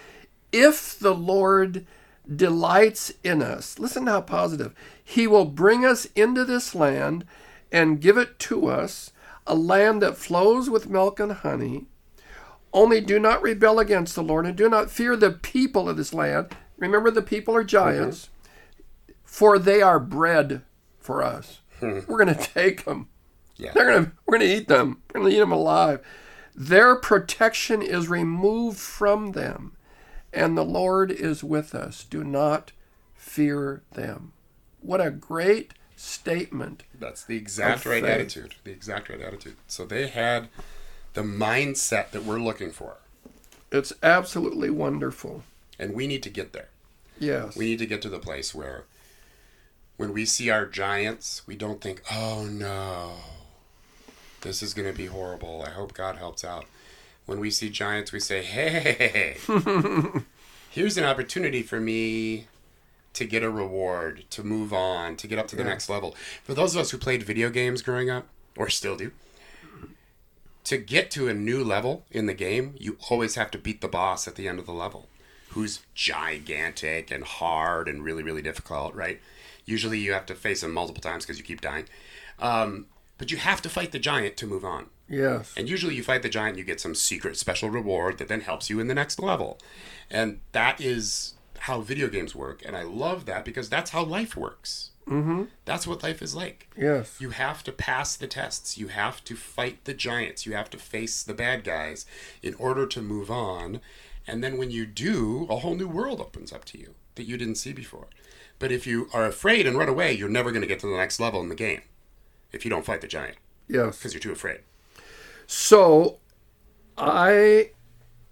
If 0.54 0.98
the 0.98 1.14
Lord 1.14 1.86
delights 2.34 3.12
in 3.26 3.42
us, 3.42 3.78
listen 3.78 4.06
to 4.06 4.12
how 4.12 4.22
positive. 4.22 4.74
He 5.04 5.28
will 5.28 5.44
bring 5.44 5.84
us 5.84 6.06
into 6.16 6.46
this 6.46 6.76
land 6.76 7.26
and 7.74 8.00
give 8.00 8.18
it 8.18 8.40
to 8.40 8.68
us, 8.68 9.12
a 9.46 9.54
land 9.54 10.02
that 10.02 10.16
flows 10.16 10.70
with 10.70 10.90
milk 10.90 11.20
and 11.20 11.34
honey. 11.34 11.88
Only 12.72 13.02
do 13.02 13.20
not 13.20 13.42
rebel 13.42 13.78
against 13.78 14.16
the 14.16 14.24
Lord 14.24 14.46
and 14.46 14.56
do 14.56 14.70
not 14.70 14.90
fear 14.90 15.18
the 15.18 15.32
people 15.32 15.90
of 15.90 15.98
this 15.98 16.14
land. 16.14 16.56
Remember, 16.78 17.12
the 17.12 17.22
people 17.22 17.54
are 17.54 17.66
giants, 17.66 18.30
mm-hmm. 19.04 19.14
for 19.26 19.60
they 19.60 19.82
are 19.82 20.00
bread 20.00 20.62
for 21.02 21.22
us. 21.22 21.60
Hmm. 21.82 22.00
We're 22.08 22.24
going 22.24 22.34
to 22.38 22.42
take 22.42 22.86
them. 22.86 23.10
Yeah. 23.58 23.72
They're 23.74 23.86
gonna 23.86 24.12
we're 24.26 24.38
gonna 24.38 24.52
eat 24.52 24.68
them. 24.68 25.02
Eat 25.28 25.40
them 25.40 25.52
alive. 25.52 26.02
Their 26.56 26.96
protection 26.96 27.82
is 27.82 28.08
removed 28.08 28.80
from 28.80 29.34
them, 29.34 29.74
and 30.32 30.58
the 30.58 30.64
Lord 30.64 31.12
is 31.12 31.44
with 31.44 31.76
us. 31.76 32.04
Do 32.04 32.24
not 32.24 32.72
fear 33.14 33.82
them. 33.92 34.32
What 34.82 35.02
a 35.02 35.12
great 35.12 35.74
statement. 35.96 36.84
That's 36.98 37.24
the 37.24 37.36
exact 37.38 37.86
right 37.86 38.04
faith. 38.04 38.12
attitude. 38.12 38.56
The 38.64 38.72
exact 38.72 39.10
right 39.10 39.22
attitude. 39.22 39.56
So 39.68 39.86
they 39.86 40.08
had 40.08 40.50
the 41.14 41.24
mindset 41.24 42.12
that 42.12 42.24
we're 42.24 42.40
looking 42.40 42.72
for. 42.72 42.98
It's 43.72 43.94
absolutely 44.04 44.70
wonderful. 44.70 45.44
And 45.80 45.94
we 45.94 46.08
need 46.08 46.24
to 46.24 46.30
get 46.30 46.54
there. 46.54 46.70
Yes. 47.20 47.58
We 47.58 47.66
need 47.66 47.80
to 47.80 47.86
get 47.86 48.02
to 48.04 48.10
the 48.10 48.20
place 48.20 48.54
where 48.54 48.86
when 49.98 50.14
we 50.14 50.26
see 50.26 50.50
our 50.50 50.66
giants, 50.66 51.42
we 51.48 51.56
don't 51.56 51.82
think, 51.82 52.02
oh 52.12 52.46
no, 52.46 53.16
this 54.46 54.62
is 54.64 54.74
going 54.74 54.90
to 54.90 54.96
be 54.98 55.08
horrible. 55.08 55.64
I 55.66 55.72
hope 55.72 55.94
God 55.94 56.18
helps 56.18 56.46
out. 56.46 56.66
When 57.26 57.40
we 57.40 57.50
see 57.50 57.70
giants, 57.70 58.12
we 58.12 58.20
say, 58.20 58.44
hey, 58.44 59.38
here's 60.70 60.96
an 60.98 61.04
opportunity 61.04 61.64
for 61.64 61.80
me 61.80 62.46
to 63.14 63.26
get 63.26 63.42
a 63.44 63.50
reward, 63.50 64.26
to 64.30 64.44
move 64.44 64.72
on, 64.72 65.16
to 65.18 65.28
get 65.28 65.40
up 65.40 65.48
to 65.48 65.56
the 65.56 65.64
Yeah. 65.64 65.70
next 65.70 65.90
level. 65.90 66.16
For 66.44 66.54
those 66.54 66.76
of 66.76 66.82
us 66.82 66.92
who 66.92 66.98
played 67.00 67.24
video 67.24 67.50
games 67.50 67.82
growing 67.82 68.10
up, 68.10 68.28
or 68.56 68.70
still 68.70 68.96
do, 68.96 69.12
to 70.66 70.78
get 70.78 71.10
to 71.12 71.28
a 71.28 71.34
new 71.34 71.64
level 71.64 72.06
in 72.12 72.26
the 72.28 72.34
game, 72.34 72.76
you 72.80 72.98
always 73.10 73.36
have 73.36 73.50
to 73.52 73.58
beat 73.58 73.82
the 73.82 73.88
boss 73.88 74.28
at 74.28 74.36
the 74.36 74.48
end 74.48 74.60
of 74.60 74.66
the 74.66 74.72
level, 74.74 75.08
who's 75.50 75.82
gigantic 75.96 77.10
and 77.10 77.24
hard 77.24 77.88
and 77.88 78.04
really, 78.04 78.22
really 78.24 78.42
difficult, 78.42 78.94
right? 78.94 79.20
Usually 79.66 79.98
you 79.98 80.14
have 80.14 80.26
to 80.28 80.36
face 80.36 80.62
him 80.62 80.74
multiple 80.74 81.02
times 81.02 81.26
because 81.26 81.38
you 81.40 81.44
keep 81.44 81.62
dying. 81.62 81.86
Um, 82.40 82.86
but 83.18 83.32
you 83.32 83.38
have 83.38 83.62
to 83.62 83.70
fight 83.70 83.92
the 83.92 84.00
giant 84.00 84.38
to 84.38 84.48
move 84.48 84.66
on. 84.66 84.88
yes. 85.08 85.54
And 85.56 85.70
usually 85.70 85.96
you 85.96 86.04
fight 86.04 86.22
the 86.22 86.30
giant, 86.30 86.58
you 86.58 86.64
get 86.64 86.82
some 86.82 86.96
secret 86.96 87.38
special 87.38 87.70
reward 87.70 88.18
that 88.18 88.28
then 88.28 88.42
helps 88.42 88.70
you 88.70 88.80
in 88.80 88.88
the 88.88 88.96
next 88.96 89.20
level. 89.20 89.60
And 90.10 90.40
that 90.52 90.82
is 90.82 91.34
how 91.60 91.82
video 91.82 92.08
games 92.10 92.36
work. 92.36 92.62
And 92.66 92.76
I 92.76 92.84
love 92.84 93.26
that 93.26 93.46
because 93.46 93.70
that's 93.70 93.92
how 93.92 94.04
life 94.04 94.36
works. 94.36 94.92
Mm-hmm. 95.08 95.44
That's 95.66 95.86
what 95.88 96.04
life 96.04 96.22
is 96.22 96.36
like. 96.36 96.70
Yes. 96.76 97.20
You 97.20 97.30
have 97.30 97.64
to 97.64 97.72
pass 97.72 98.16
the 98.16 98.28
tests. 98.28 98.78
You 98.78 98.88
have 98.88 99.24
to 99.26 99.36
fight 99.36 99.86
the 99.86 99.94
giants. 99.94 100.46
You 100.46 100.54
have 100.54 100.70
to 100.72 100.78
face 100.78 101.24
the 101.24 101.34
bad 101.34 101.64
guys 101.64 102.06
in 102.42 102.56
order 102.56 102.86
to 102.88 103.02
move 103.02 103.30
on. 103.30 103.82
And 104.28 104.44
then 104.44 104.58
when 104.58 104.72
you 104.72 104.86
do, 104.88 105.46
a 105.50 105.58
whole 105.58 105.76
new 105.76 105.88
world 105.88 106.20
opens 106.20 106.52
up 106.52 106.66
to 106.66 106.80
you 106.80 106.96
that 107.16 107.28
you 107.28 107.38
didn't 107.38 107.56
see 107.56 107.72
before. 107.72 108.08
But 108.58 108.72
if 108.72 108.88
you 108.88 109.08
are 109.14 109.26
afraid 109.26 109.68
and 109.68 109.78
run 109.78 109.90
away, 109.90 110.14
you're 110.14 110.28
never 110.30 110.52
going 110.52 110.62
to 110.64 110.68
get 110.68 110.80
to 110.80 110.88
the 110.88 110.98
next 110.98 111.20
level 111.20 111.40
in 111.42 111.50
the 111.50 111.56
game 111.56 111.82
if 112.52 112.66
you 112.66 112.70
don't 112.70 112.86
fight 112.86 113.02
the 113.02 113.08
giant 113.08 113.38
Yes. 113.68 113.98
because 113.98 114.14
you're 114.14 114.22
too 114.22 114.32
afraid. 114.32 114.60
So 115.48 116.20
I 116.98 117.72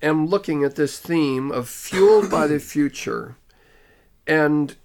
am 0.02 0.28
looking 0.28 0.64
at 0.64 0.76
this 0.76 1.00
theme 1.00 1.52
of 1.52 1.70
fueled 1.70 2.30
by 2.30 2.48
the 2.48 2.60
future. 2.60 3.38
And 4.28 4.76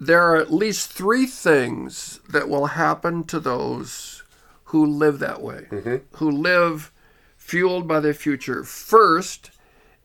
there 0.00 0.22
are 0.22 0.36
at 0.36 0.52
least 0.52 0.92
three 0.92 1.26
things 1.26 2.20
that 2.28 2.48
will 2.48 2.66
happen 2.66 3.24
to 3.24 3.40
those 3.40 4.22
who 4.64 4.84
live 4.84 5.18
that 5.18 5.42
way, 5.42 5.66
mm-hmm. 5.70 5.96
who 6.16 6.30
live 6.30 6.92
fueled 7.36 7.88
by 7.88 8.00
the 8.00 8.14
future. 8.14 8.64
First 8.64 9.50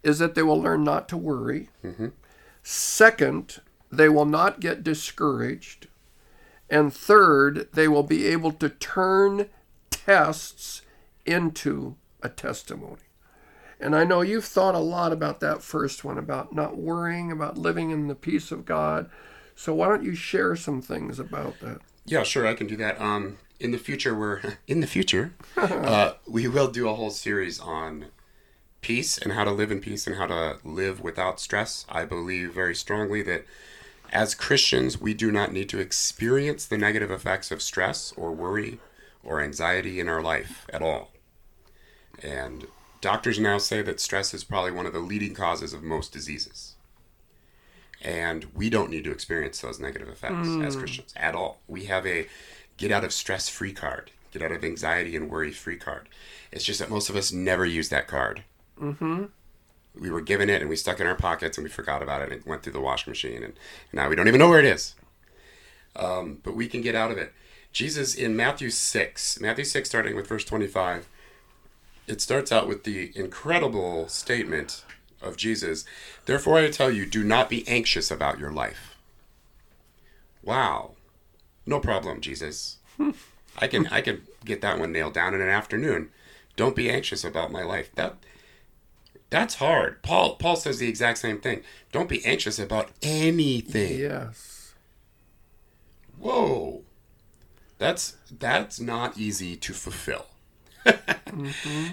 is 0.01 0.19
that 0.19 0.35
they 0.35 0.43
will 0.43 0.61
learn 0.61 0.83
not 0.83 1.07
to 1.09 1.17
worry. 1.17 1.69
Mm-hmm. 1.83 2.07
Second, 2.61 3.61
they 3.91 4.09
will 4.09 4.25
not 4.25 4.59
get 4.59 4.83
discouraged. 4.83 5.87
And 6.73 6.91
third, 6.91 7.67
they 7.73 7.87
will 7.87 8.01
be 8.01 8.25
able 8.25 8.51
to 8.53 8.67
turn 8.67 9.47
tests 9.91 10.81
into 11.23 11.97
a 12.23 12.29
testimony. 12.29 13.03
And 13.79 13.95
I 13.95 14.05
know 14.05 14.21
you've 14.21 14.43
thought 14.43 14.73
a 14.73 14.79
lot 14.79 15.13
about 15.13 15.39
that 15.41 15.61
first 15.61 16.03
one, 16.03 16.17
about 16.17 16.55
not 16.55 16.75
worrying, 16.75 17.31
about 17.31 17.59
living 17.59 17.91
in 17.91 18.07
the 18.07 18.15
peace 18.15 18.51
of 18.51 18.65
God. 18.65 19.07
So 19.55 19.75
why 19.75 19.87
don't 19.87 20.03
you 20.03 20.15
share 20.15 20.55
some 20.55 20.81
things 20.81 21.19
about 21.19 21.59
that? 21.59 21.81
Yeah, 22.05 22.23
sure, 22.23 22.47
I 22.47 22.55
can 22.55 22.65
do 22.65 22.77
that. 22.77 22.99
Um, 22.99 23.37
in 23.59 23.69
the 23.69 23.77
future, 23.77 24.15
we're 24.15 24.41
in 24.67 24.79
the 24.79 24.87
future. 24.87 25.31
uh, 25.57 26.13
we 26.25 26.47
will 26.47 26.71
do 26.71 26.89
a 26.89 26.95
whole 26.95 27.11
series 27.11 27.59
on 27.59 28.07
peace 28.81 29.19
and 29.19 29.33
how 29.33 29.43
to 29.43 29.51
live 29.51 29.71
in 29.71 29.79
peace 29.79 30.07
and 30.07 30.15
how 30.15 30.25
to 30.25 30.57
live 30.63 31.01
without 31.01 31.39
stress. 31.39 31.85
I 31.87 32.05
believe 32.05 32.51
very 32.51 32.73
strongly 32.73 33.21
that 33.21 33.45
as 34.11 34.35
Christians, 34.35 34.99
we 34.99 35.13
do 35.13 35.31
not 35.31 35.51
need 35.51 35.69
to 35.69 35.79
experience 35.79 36.65
the 36.65 36.77
negative 36.77 37.09
effects 37.09 37.51
of 37.51 37.61
stress 37.61 38.13
or 38.15 38.31
worry 38.31 38.79
or 39.23 39.41
anxiety 39.41 39.99
in 39.99 40.07
our 40.07 40.21
life 40.21 40.67
at 40.71 40.81
all. 40.81 41.11
And 42.21 42.67
doctors 43.01 43.39
now 43.39 43.57
say 43.57 43.81
that 43.81 43.99
stress 43.99 44.33
is 44.33 44.43
probably 44.43 44.71
one 44.71 44.85
of 44.85 44.93
the 44.93 44.99
leading 44.99 45.33
causes 45.33 45.73
of 45.73 45.83
most 45.83 46.11
diseases. 46.11 46.75
And 48.01 48.45
we 48.53 48.69
don't 48.69 48.89
need 48.89 49.05
to 49.05 49.11
experience 49.11 49.61
those 49.61 49.79
negative 49.79 50.09
effects 50.09 50.47
as 50.61 50.75
Christians 50.75 51.13
at 51.15 51.35
all. 51.35 51.61
We 51.67 51.85
have 51.85 52.05
a 52.05 52.27
get 52.75 52.91
out 52.91 53.05
of 53.05 53.13
stress 53.13 53.47
free 53.47 53.71
card, 53.71 54.11
get 54.31 54.41
out 54.41 54.51
of 54.51 54.63
anxiety 54.63 55.15
and 55.15 55.29
worry 55.29 55.51
free 55.51 55.77
card. 55.77 56.09
It's 56.51 56.65
just 56.65 56.79
that 56.79 56.89
most 56.89 57.09
of 57.09 57.15
us 57.15 57.31
never 57.31 57.65
use 57.65 57.89
that 57.89 58.07
card. 58.07 58.43
Mm-hmm. 58.79 59.25
We 59.99 60.09
were 60.09 60.21
given 60.21 60.49
it 60.49 60.61
and 60.61 60.69
we 60.69 60.75
stuck 60.75 60.99
it 60.99 61.03
in 61.03 61.07
our 61.07 61.15
pockets 61.15 61.57
and 61.57 61.63
we 61.63 61.69
forgot 61.69 62.01
about 62.01 62.21
it 62.21 62.31
and 62.31 62.41
it 62.41 62.47
went 62.47 62.63
through 62.63 62.73
the 62.73 62.81
washing 62.81 63.11
machine 63.11 63.43
and 63.43 63.53
now 63.91 64.09
we 64.09 64.15
don't 64.15 64.27
even 64.27 64.39
know 64.39 64.49
where 64.49 64.59
it 64.59 64.65
is. 64.65 64.95
Um, 65.95 66.39
but 66.43 66.55
we 66.55 66.67
can 66.67 66.81
get 66.81 66.95
out 66.95 67.11
of 67.11 67.17
it. 67.17 67.33
Jesus 67.71 68.15
in 68.15 68.35
Matthew 68.35 68.69
6, 68.69 69.39
Matthew 69.39 69.65
6, 69.65 69.87
starting 69.89 70.15
with 70.15 70.27
verse 70.27 70.43
25, 70.45 71.07
it 72.07 72.21
starts 72.21 72.51
out 72.51 72.67
with 72.67 72.83
the 72.83 73.11
incredible 73.15 74.07
statement 74.07 74.83
of 75.21 75.37
Jesus 75.37 75.85
Therefore, 76.25 76.57
I 76.57 76.69
tell 76.69 76.91
you, 76.91 77.05
do 77.05 77.23
not 77.23 77.49
be 77.49 77.67
anxious 77.67 78.09
about 78.09 78.39
your 78.39 78.51
life. 78.51 78.95
Wow. 80.41 80.91
No 81.65 81.79
problem, 81.79 82.21
Jesus. 82.21 82.77
I 83.57 83.67
can 83.67 83.87
I 83.87 84.01
can 84.01 84.21
get 84.45 84.61
that 84.61 84.79
one 84.79 84.91
nailed 84.91 85.13
down 85.13 85.33
in 85.33 85.41
an 85.41 85.49
afternoon. 85.49 86.09
Don't 86.55 86.75
be 86.75 86.89
anxious 86.89 87.23
about 87.23 87.51
my 87.51 87.63
life. 87.63 87.93
That 87.95 88.15
that's 89.33 89.55
hard. 89.55 90.03
Paul 90.03 90.35
Paul 90.35 90.55
says 90.55 90.77
the 90.77 90.87
exact 90.87 91.17
same 91.17 91.41
thing. 91.41 91.63
Don't 91.91 92.07
be 92.07 92.23
anxious 92.23 92.59
about 92.59 92.91
anything. 93.01 93.99
Yes. 93.99 94.75
Whoa. 96.19 96.83
That's 97.79 98.15
that's 98.29 98.79
not 98.79 99.17
easy 99.17 99.55
to 99.55 99.73
fulfill. 99.73 100.27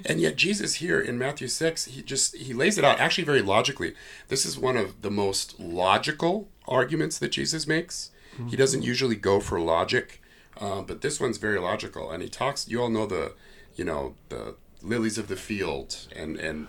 And 0.04 0.20
yet 0.20 0.36
Jesus 0.36 0.74
here 0.74 1.00
in 1.00 1.16
Matthew 1.16 1.48
6, 1.48 1.86
he 1.86 2.02
just 2.02 2.36
he 2.36 2.52
lays 2.52 2.76
it 2.76 2.84
out 2.84 3.00
actually 3.00 3.24
very 3.24 3.40
logically. 3.40 3.94
This 4.28 4.44
is 4.44 4.58
one 4.58 4.76
of 4.76 5.00
the 5.00 5.10
most 5.10 5.58
logical 5.58 6.50
arguments 6.68 7.18
that 7.18 7.30
Jesus 7.30 7.66
makes. 7.66 8.10
He 8.48 8.56
doesn't 8.56 8.82
usually 8.82 9.16
go 9.16 9.40
for 9.40 9.58
logic, 9.58 10.22
uh, 10.60 10.82
but 10.82 11.00
this 11.00 11.18
one's 11.20 11.38
very 11.38 11.58
logical. 11.58 12.10
And 12.10 12.22
he 12.22 12.28
talks. 12.28 12.68
You 12.68 12.82
all 12.82 12.90
know 12.90 13.06
the, 13.06 13.32
you 13.76 13.84
know, 13.84 14.14
the 14.28 14.56
lilies 14.82 15.16
of 15.16 15.28
the 15.28 15.36
field 15.36 16.06
and 16.14 16.36
and 16.36 16.68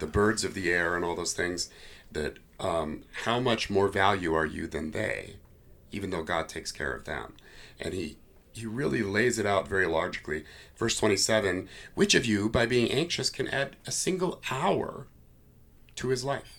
the 0.00 0.06
birds 0.06 0.44
of 0.44 0.54
the 0.54 0.70
air 0.70 0.96
and 0.96 1.04
all 1.04 1.14
those 1.14 1.32
things. 1.32 1.70
That 2.12 2.38
um, 2.58 3.04
how 3.24 3.38
much 3.38 3.70
more 3.70 3.88
value 3.88 4.34
are 4.34 4.46
you 4.46 4.66
than 4.66 4.90
they? 4.90 5.36
even 5.92 6.10
though 6.10 6.22
God 6.22 6.48
takes 6.48 6.72
care 6.72 6.92
of 6.92 7.04
them. 7.04 7.34
And 7.78 7.94
he 7.94 8.16
he 8.52 8.66
really 8.66 9.02
lays 9.02 9.38
it 9.38 9.46
out 9.46 9.68
very 9.68 9.86
logically. 9.86 10.44
Verse 10.76 10.98
27, 10.98 11.68
which 11.94 12.16
of 12.16 12.26
you 12.26 12.48
by 12.48 12.66
being 12.66 12.90
anxious 12.90 13.30
can 13.30 13.46
add 13.46 13.76
a 13.86 13.92
single 13.92 14.42
hour 14.50 15.06
to 15.94 16.08
his 16.08 16.24
life? 16.24 16.58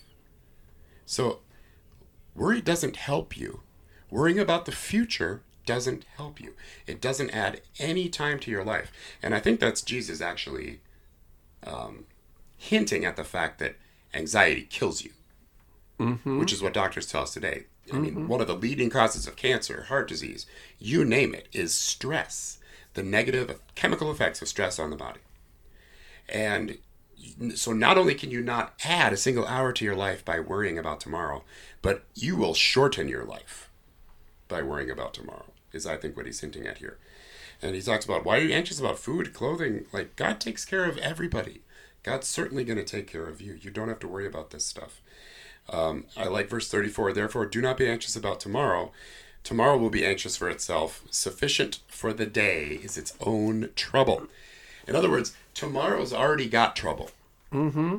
So 1.04 1.40
worry 2.34 2.62
doesn't 2.62 2.96
help 2.96 3.36
you. 3.36 3.60
Worrying 4.10 4.38
about 4.38 4.64
the 4.64 4.72
future 4.72 5.42
doesn't 5.66 6.06
help 6.16 6.40
you. 6.40 6.54
It 6.86 7.00
doesn't 7.00 7.30
add 7.30 7.60
any 7.78 8.08
time 8.08 8.38
to 8.40 8.50
your 8.50 8.64
life. 8.64 8.90
And 9.22 9.34
I 9.34 9.38
think 9.38 9.60
that's 9.60 9.82
Jesus 9.82 10.22
actually 10.22 10.80
um, 11.66 12.06
hinting 12.62 13.04
at 13.04 13.16
the 13.16 13.24
fact 13.24 13.58
that 13.58 13.74
anxiety 14.14 14.62
kills 14.62 15.02
you, 15.02 15.10
mm-hmm. 15.98 16.38
which 16.38 16.52
is 16.52 16.62
what 16.62 16.72
doctors 16.72 17.06
tell 17.06 17.22
us 17.22 17.34
today. 17.34 17.64
I 17.92 17.98
mean, 17.98 18.12
mm-hmm. 18.12 18.28
one 18.28 18.40
of 18.40 18.46
the 18.46 18.54
leading 18.54 18.88
causes 18.88 19.26
of 19.26 19.34
cancer, 19.34 19.86
heart 19.88 20.06
disease, 20.06 20.46
you 20.78 21.04
name 21.04 21.34
it, 21.34 21.48
is 21.52 21.74
stress, 21.74 22.58
the 22.94 23.02
negative 23.02 23.58
chemical 23.74 24.12
effects 24.12 24.40
of 24.40 24.46
stress 24.46 24.78
on 24.78 24.90
the 24.90 24.96
body. 24.96 25.18
And 26.28 26.78
so 27.56 27.72
not 27.72 27.98
only 27.98 28.14
can 28.14 28.30
you 28.30 28.40
not 28.40 28.74
add 28.84 29.12
a 29.12 29.16
single 29.16 29.46
hour 29.46 29.72
to 29.72 29.84
your 29.84 29.96
life 29.96 30.24
by 30.24 30.38
worrying 30.38 30.78
about 30.78 31.00
tomorrow, 31.00 31.42
but 31.82 32.04
you 32.14 32.36
will 32.36 32.54
shorten 32.54 33.08
your 33.08 33.24
life 33.24 33.68
by 34.46 34.62
worrying 34.62 34.90
about 34.90 35.14
tomorrow, 35.14 35.46
is 35.72 35.84
I 35.84 35.96
think 35.96 36.16
what 36.16 36.26
he's 36.26 36.40
hinting 36.40 36.68
at 36.68 36.78
here. 36.78 36.98
And 37.60 37.74
he 37.74 37.82
talks 37.82 38.04
about 38.04 38.24
why 38.24 38.38
are 38.38 38.42
you 38.42 38.54
anxious 38.54 38.78
about 38.78 39.00
food, 39.00 39.34
clothing? 39.34 39.86
Like, 39.92 40.14
God 40.14 40.40
takes 40.40 40.64
care 40.64 40.84
of 40.84 40.98
everybody. 40.98 41.62
God's 42.02 42.28
certainly 42.28 42.64
going 42.64 42.78
to 42.78 42.84
take 42.84 43.06
care 43.06 43.26
of 43.26 43.40
you. 43.40 43.58
You 43.60 43.70
don't 43.70 43.88
have 43.88 44.00
to 44.00 44.08
worry 44.08 44.26
about 44.26 44.50
this 44.50 44.64
stuff. 44.64 45.00
Um, 45.68 46.06
I 46.16 46.24
like 46.24 46.48
verse 46.48 46.68
34. 46.68 47.12
Therefore, 47.12 47.46
do 47.46 47.60
not 47.60 47.76
be 47.76 47.88
anxious 47.88 48.16
about 48.16 48.40
tomorrow. 48.40 48.92
Tomorrow 49.44 49.76
will 49.76 49.90
be 49.90 50.06
anxious 50.06 50.36
for 50.36 50.48
itself. 50.48 51.02
Sufficient 51.10 51.80
for 51.88 52.12
the 52.12 52.26
day 52.26 52.80
is 52.82 52.96
its 52.96 53.14
own 53.20 53.70
trouble. 53.76 54.26
In 54.86 54.96
other 54.96 55.10
words, 55.10 55.36
tomorrow's 55.54 56.12
already 56.12 56.48
got 56.48 56.76
trouble. 56.76 57.10
Mm-hmm. 57.52 57.98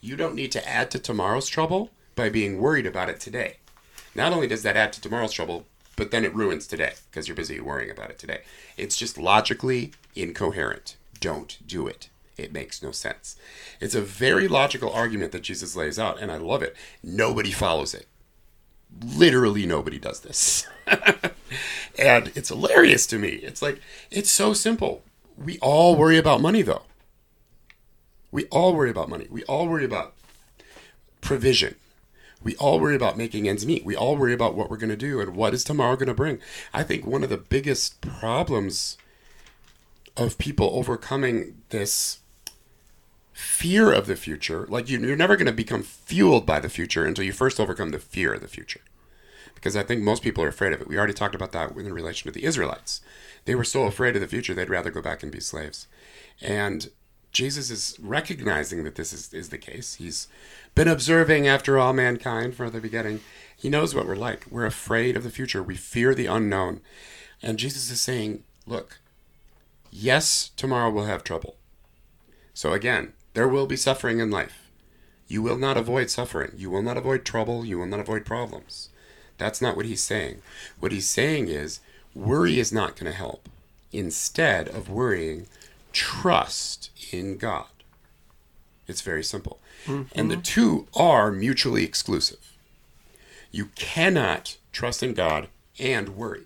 You 0.00 0.16
don't 0.16 0.34
need 0.34 0.52
to 0.52 0.68
add 0.68 0.90
to 0.90 0.98
tomorrow's 0.98 1.48
trouble 1.48 1.90
by 2.14 2.28
being 2.28 2.60
worried 2.60 2.86
about 2.86 3.08
it 3.08 3.20
today. 3.20 3.56
Not 4.14 4.32
only 4.32 4.46
does 4.46 4.62
that 4.62 4.76
add 4.76 4.92
to 4.94 5.00
tomorrow's 5.00 5.32
trouble, 5.32 5.66
but 5.96 6.10
then 6.10 6.24
it 6.24 6.34
ruins 6.34 6.66
today 6.66 6.94
because 7.10 7.28
you're 7.28 7.36
busy 7.36 7.60
worrying 7.60 7.90
about 7.90 8.10
it 8.10 8.18
today. 8.18 8.42
It's 8.76 8.96
just 8.96 9.18
logically 9.18 9.92
incoherent. 10.14 10.96
Don't 11.20 11.58
do 11.66 11.86
it. 11.86 12.08
It 12.36 12.52
makes 12.52 12.82
no 12.82 12.92
sense. 12.92 13.36
It's 13.80 13.94
a 13.94 14.00
very 14.00 14.48
logical 14.48 14.90
argument 14.90 15.32
that 15.32 15.42
Jesus 15.42 15.76
lays 15.76 15.98
out, 15.98 16.20
and 16.20 16.32
I 16.32 16.38
love 16.38 16.62
it. 16.62 16.74
Nobody 17.02 17.50
follows 17.50 17.94
it. 17.94 18.06
Literally 19.04 19.66
nobody 19.66 19.98
does 19.98 20.20
this. 20.20 20.66
and 21.98 22.32
it's 22.34 22.48
hilarious 22.48 23.06
to 23.08 23.18
me. 23.18 23.28
It's 23.28 23.62
like, 23.62 23.80
it's 24.10 24.30
so 24.30 24.54
simple. 24.54 25.02
We 25.36 25.58
all 25.58 25.96
worry 25.96 26.18
about 26.18 26.40
money, 26.40 26.62
though. 26.62 26.82
We 28.30 28.46
all 28.46 28.74
worry 28.74 28.90
about 28.90 29.10
money. 29.10 29.26
We 29.30 29.44
all 29.44 29.68
worry 29.68 29.84
about 29.84 30.14
provision. 31.20 31.76
We 32.42 32.56
all 32.56 32.80
worry 32.80 32.96
about 32.96 33.16
making 33.16 33.48
ends 33.48 33.64
meet. 33.64 33.84
We 33.84 33.94
all 33.94 34.16
worry 34.16 34.32
about 34.32 34.54
what 34.54 34.70
we're 34.70 34.78
going 34.78 34.90
to 34.90 34.96
do 34.96 35.20
and 35.20 35.36
what 35.36 35.54
is 35.54 35.64
tomorrow 35.64 35.96
going 35.96 36.08
to 36.08 36.14
bring. 36.14 36.40
I 36.72 36.82
think 36.82 37.06
one 37.06 37.22
of 37.22 37.30
the 37.30 37.36
biggest 37.36 38.00
problems 38.00 38.96
of 40.16 40.38
people 40.38 40.70
overcoming 40.74 41.62
this 41.70 42.18
fear 43.32 43.92
of 43.92 44.06
the 44.06 44.16
future, 44.16 44.66
like 44.68 44.88
you, 44.88 44.98
you're 44.98 45.16
never 45.16 45.36
going 45.36 45.46
to 45.46 45.52
become 45.52 45.82
fueled 45.82 46.46
by 46.46 46.60
the 46.60 46.68
future 46.68 47.04
until 47.04 47.24
you 47.24 47.32
first 47.32 47.58
overcome 47.58 47.90
the 47.90 47.98
fear 47.98 48.34
of 48.34 48.40
the 48.40 48.48
future. 48.48 48.80
Because 49.54 49.76
I 49.76 49.82
think 49.82 50.02
most 50.02 50.22
people 50.22 50.42
are 50.44 50.48
afraid 50.48 50.72
of 50.72 50.80
it. 50.80 50.88
We 50.88 50.98
already 50.98 51.12
talked 51.12 51.34
about 51.34 51.52
that 51.52 51.70
in 51.76 51.92
relation 51.92 52.30
to 52.30 52.32
the 52.32 52.44
Israelites. 52.44 53.00
They 53.44 53.54
were 53.54 53.64
so 53.64 53.84
afraid 53.84 54.14
of 54.14 54.20
the 54.20 54.28
future, 54.28 54.54
they'd 54.54 54.68
rather 54.68 54.90
go 54.90 55.02
back 55.02 55.22
and 55.22 55.32
be 55.32 55.40
slaves. 55.40 55.86
And 56.40 56.90
Jesus 57.32 57.70
is 57.70 57.96
recognizing 58.00 58.84
that 58.84 58.96
this 58.96 59.12
is, 59.12 59.32
is 59.32 59.48
the 59.48 59.58
case. 59.58 59.94
He's 59.94 60.28
been 60.74 60.88
observing 60.88 61.48
after 61.48 61.78
all 61.78 61.92
mankind 61.92 62.54
from 62.54 62.70
the 62.70 62.80
beginning. 62.80 63.20
He 63.56 63.70
knows 63.70 63.94
what 63.94 64.06
we're 64.06 64.16
like. 64.16 64.44
We're 64.50 64.66
afraid 64.66 65.16
of 65.16 65.24
the 65.24 65.30
future. 65.30 65.62
We 65.62 65.76
fear 65.76 66.14
the 66.14 66.26
unknown. 66.26 66.80
And 67.42 67.58
Jesus 67.58 67.90
is 67.90 68.00
saying, 68.00 68.44
look, 68.66 69.00
yes, 69.90 70.50
tomorrow 70.56 70.90
we'll 70.90 71.06
have 71.06 71.24
trouble. 71.24 71.56
So 72.54 72.72
again, 72.72 73.14
there 73.34 73.48
will 73.48 73.66
be 73.66 73.76
suffering 73.76 74.18
in 74.18 74.30
life. 74.30 74.70
You 75.28 75.42
will 75.42 75.56
not 75.56 75.76
avoid 75.76 76.10
suffering. 76.10 76.52
You 76.56 76.70
will 76.70 76.82
not 76.82 76.96
avoid 76.96 77.24
trouble. 77.24 77.64
You 77.64 77.78
will 77.78 77.86
not 77.86 78.00
avoid 78.00 78.26
problems. 78.26 78.90
That's 79.38 79.62
not 79.62 79.76
what 79.76 79.86
he's 79.86 80.02
saying. 80.02 80.42
What 80.78 80.92
he's 80.92 81.08
saying 81.08 81.48
is 81.48 81.80
worry 82.14 82.58
is 82.58 82.72
not 82.72 82.96
going 82.96 83.10
to 83.10 83.16
help. 83.16 83.48
Instead 83.92 84.68
of 84.68 84.90
worrying, 84.90 85.46
trust 85.92 86.90
in 87.12 87.38
God. 87.38 87.66
It's 88.86 89.00
very 89.00 89.24
simple. 89.24 89.58
Mm-hmm. 89.86 90.18
And 90.18 90.30
the 90.30 90.36
two 90.36 90.86
are 90.94 91.32
mutually 91.32 91.84
exclusive. 91.84 92.52
You 93.50 93.66
cannot 93.74 94.56
trust 94.72 95.02
in 95.02 95.14
God 95.14 95.48
and 95.78 96.10
worry. 96.10 96.44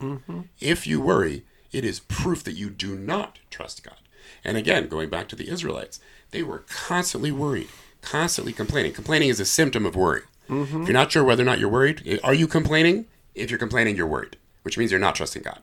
Mm-hmm. 0.00 0.42
If 0.60 0.86
you 0.86 1.00
worry, 1.00 1.44
it 1.72 1.84
is 1.84 2.00
proof 2.00 2.44
that 2.44 2.52
you 2.52 2.70
do 2.70 2.94
not 2.94 3.38
trust 3.50 3.82
God. 3.84 3.98
And 4.44 4.56
again, 4.56 4.88
going 4.88 5.08
back 5.08 5.28
to 5.28 5.36
the 5.36 5.50
Israelites, 5.50 6.00
they 6.30 6.42
were 6.42 6.64
constantly 6.68 7.32
worried, 7.32 7.68
constantly 8.02 8.52
complaining. 8.52 8.92
Complaining 8.92 9.28
is 9.28 9.40
a 9.40 9.44
symptom 9.44 9.86
of 9.86 9.96
worry. 9.96 10.22
Mm-hmm. 10.48 10.82
If 10.82 10.88
you're 10.88 10.94
not 10.94 11.12
sure 11.12 11.24
whether 11.24 11.42
or 11.42 11.46
not 11.46 11.58
you're 11.58 11.68
worried, 11.68 12.20
are 12.22 12.34
you 12.34 12.46
complaining? 12.46 13.06
If 13.34 13.50
you're 13.50 13.58
complaining, 13.58 13.96
you're 13.96 14.06
worried, 14.06 14.36
which 14.62 14.78
means 14.78 14.90
you're 14.90 15.00
not 15.00 15.14
trusting 15.14 15.42
God. 15.42 15.62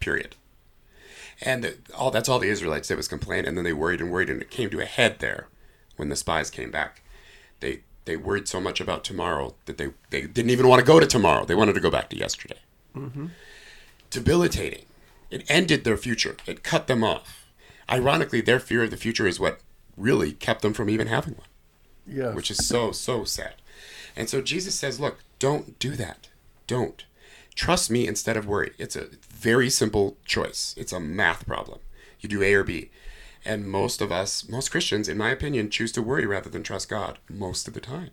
Period. 0.00 0.36
And 1.40 1.64
the, 1.64 1.76
all 1.96 2.10
that's 2.10 2.28
all 2.28 2.38
the 2.38 2.48
Israelites 2.48 2.88
did 2.88 2.96
was 2.96 3.08
complain, 3.08 3.44
and 3.44 3.56
then 3.56 3.64
they 3.64 3.72
worried 3.72 4.00
and 4.00 4.10
worried, 4.10 4.30
and 4.30 4.42
it 4.42 4.50
came 4.50 4.70
to 4.70 4.80
a 4.80 4.84
head 4.84 5.20
there 5.20 5.46
when 5.96 6.08
the 6.08 6.16
spies 6.16 6.50
came 6.50 6.70
back. 6.70 7.02
They 7.60 7.80
they 8.08 8.16
worried 8.16 8.48
so 8.48 8.60
much 8.60 8.80
about 8.80 9.04
tomorrow 9.04 9.54
that 9.66 9.76
they, 9.76 9.90
they 10.10 10.22
didn't 10.22 10.50
even 10.50 10.66
want 10.66 10.80
to 10.80 10.86
go 10.86 10.98
to 10.98 11.06
tomorrow. 11.06 11.44
They 11.44 11.54
wanted 11.54 11.74
to 11.74 11.80
go 11.80 11.90
back 11.90 12.08
to 12.10 12.16
yesterday. 12.16 12.58
Mm-hmm. 12.96 13.26
Debilitating. 14.10 14.86
It 15.30 15.44
ended 15.48 15.84
their 15.84 15.98
future. 15.98 16.36
It 16.46 16.62
cut 16.62 16.86
them 16.86 17.04
off. 17.04 17.37
Ironically, 17.90 18.40
their 18.40 18.60
fear 18.60 18.84
of 18.84 18.90
the 18.90 18.96
future 18.96 19.26
is 19.26 19.40
what 19.40 19.60
really 19.96 20.32
kept 20.32 20.62
them 20.62 20.74
from 20.74 20.90
even 20.90 21.06
having 21.06 21.34
one. 21.34 21.46
Yeah. 22.06 22.34
Which 22.34 22.50
is 22.50 22.66
so, 22.66 22.92
so 22.92 23.24
sad. 23.24 23.54
And 24.16 24.28
so 24.28 24.40
Jesus 24.40 24.74
says, 24.74 25.00
look, 25.00 25.18
don't 25.38 25.78
do 25.78 25.90
that. 25.92 26.28
Don't. 26.66 27.04
Trust 27.54 27.90
me 27.90 28.06
instead 28.06 28.36
of 28.36 28.46
worry. 28.46 28.72
It's 28.78 28.96
a 28.96 29.08
very 29.30 29.70
simple 29.70 30.16
choice. 30.24 30.74
It's 30.76 30.92
a 30.92 31.00
math 31.00 31.46
problem. 31.46 31.80
You 32.20 32.28
do 32.28 32.42
A 32.42 32.54
or 32.54 32.64
B. 32.64 32.90
And 33.44 33.68
most 33.68 34.00
of 34.00 34.12
us, 34.12 34.48
most 34.48 34.70
Christians, 34.70 35.08
in 35.08 35.16
my 35.16 35.30
opinion, 35.30 35.70
choose 35.70 35.92
to 35.92 36.02
worry 36.02 36.26
rather 36.26 36.50
than 36.50 36.62
trust 36.62 36.88
God 36.88 37.18
most 37.28 37.68
of 37.68 37.74
the 37.74 37.80
time. 37.80 38.10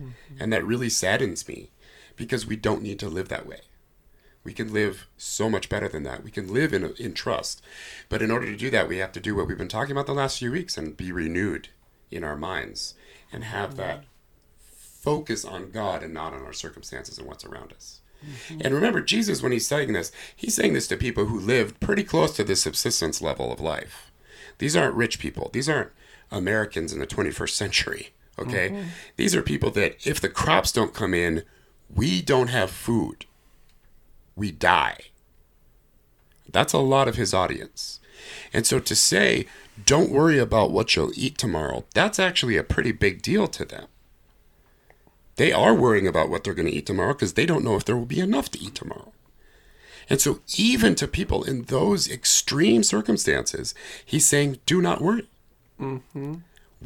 Mm-hmm. 0.00 0.12
And 0.40 0.52
that 0.52 0.64
really 0.64 0.88
saddens 0.88 1.46
me 1.46 1.70
because 2.16 2.46
we 2.46 2.56
don't 2.56 2.82
need 2.82 2.98
to 3.00 3.08
live 3.08 3.28
that 3.28 3.46
way. 3.46 3.60
We 4.44 4.52
can 4.52 4.72
live 4.72 5.06
so 5.16 5.48
much 5.48 5.70
better 5.70 5.88
than 5.88 6.02
that. 6.02 6.22
We 6.22 6.30
can 6.30 6.52
live 6.52 6.74
in, 6.74 6.92
in 6.98 7.14
trust. 7.14 7.62
But 8.10 8.20
in 8.20 8.30
order 8.30 8.46
to 8.46 8.56
do 8.56 8.70
that, 8.70 8.88
we 8.88 8.98
have 8.98 9.12
to 9.12 9.20
do 9.20 9.34
what 9.34 9.48
we've 9.48 9.58
been 9.58 9.68
talking 9.68 9.92
about 9.92 10.06
the 10.06 10.12
last 10.12 10.38
few 10.38 10.52
weeks 10.52 10.76
and 10.76 10.96
be 10.96 11.10
renewed 11.10 11.68
in 12.10 12.22
our 12.22 12.36
minds 12.36 12.94
and 13.32 13.44
have 13.44 13.76
that 13.76 14.04
focus 14.58 15.44
on 15.44 15.70
God 15.70 16.02
and 16.02 16.12
not 16.12 16.34
on 16.34 16.42
our 16.42 16.52
circumstances 16.52 17.18
and 17.18 17.26
what's 17.26 17.44
around 17.44 17.72
us. 17.72 18.00
Mm-hmm. 18.24 18.60
And 18.62 18.74
remember, 18.74 19.00
Jesus, 19.00 19.42
when 19.42 19.52
he's 19.52 19.66
saying 19.66 19.92
this, 19.92 20.12
he's 20.34 20.54
saying 20.54 20.74
this 20.74 20.88
to 20.88 20.96
people 20.96 21.26
who 21.26 21.38
lived 21.38 21.80
pretty 21.80 22.04
close 22.04 22.36
to 22.36 22.44
the 22.44 22.56
subsistence 22.56 23.20
level 23.20 23.52
of 23.52 23.60
life. 23.60 24.10
These 24.58 24.76
aren't 24.76 24.94
rich 24.94 25.18
people. 25.18 25.50
These 25.52 25.68
aren't 25.68 25.92
Americans 26.30 26.92
in 26.92 27.00
the 27.00 27.06
21st 27.06 27.50
century. 27.50 28.10
Okay? 28.38 28.70
Mm-hmm. 28.70 28.88
These 29.16 29.34
are 29.34 29.42
people 29.42 29.70
that, 29.72 30.06
if 30.06 30.20
the 30.20 30.28
crops 30.28 30.72
don't 30.72 30.94
come 30.94 31.14
in, 31.14 31.44
we 31.92 32.22
don't 32.22 32.48
have 32.48 32.70
food 32.70 33.26
we 34.36 34.50
die. 34.50 34.98
That's 36.50 36.72
a 36.72 36.78
lot 36.78 37.08
of 37.08 37.16
his 37.16 37.34
audience. 37.34 38.00
And 38.52 38.66
so 38.66 38.78
to 38.78 38.94
say, 38.94 39.46
don't 39.84 40.10
worry 40.10 40.38
about 40.38 40.70
what 40.70 40.94
you'll 40.94 41.12
eat 41.16 41.36
tomorrow, 41.36 41.84
that's 41.94 42.18
actually 42.18 42.56
a 42.56 42.62
pretty 42.62 42.92
big 42.92 43.22
deal 43.22 43.46
to 43.48 43.64
them. 43.64 43.86
They 45.36 45.52
are 45.52 45.74
worrying 45.74 46.06
about 46.06 46.30
what 46.30 46.44
they're 46.44 46.54
going 46.54 46.68
to 46.68 46.74
eat 46.74 46.86
tomorrow 46.86 47.12
because 47.12 47.34
they 47.34 47.44
don't 47.44 47.64
know 47.64 47.74
if 47.74 47.84
there 47.84 47.96
will 47.96 48.06
be 48.06 48.20
enough 48.20 48.50
to 48.52 48.60
eat 48.60 48.74
tomorrow. 48.74 49.12
And 50.08 50.20
so, 50.20 50.40
even 50.56 50.94
to 50.96 51.08
people 51.08 51.42
in 51.42 51.62
those 51.62 52.08
extreme 52.08 52.82
circumstances, 52.82 53.74
he's 54.04 54.26
saying, 54.26 54.58
do 54.66 54.82
not 54.82 55.00
worry. 55.00 55.28
Mm-hmm. 55.80 56.34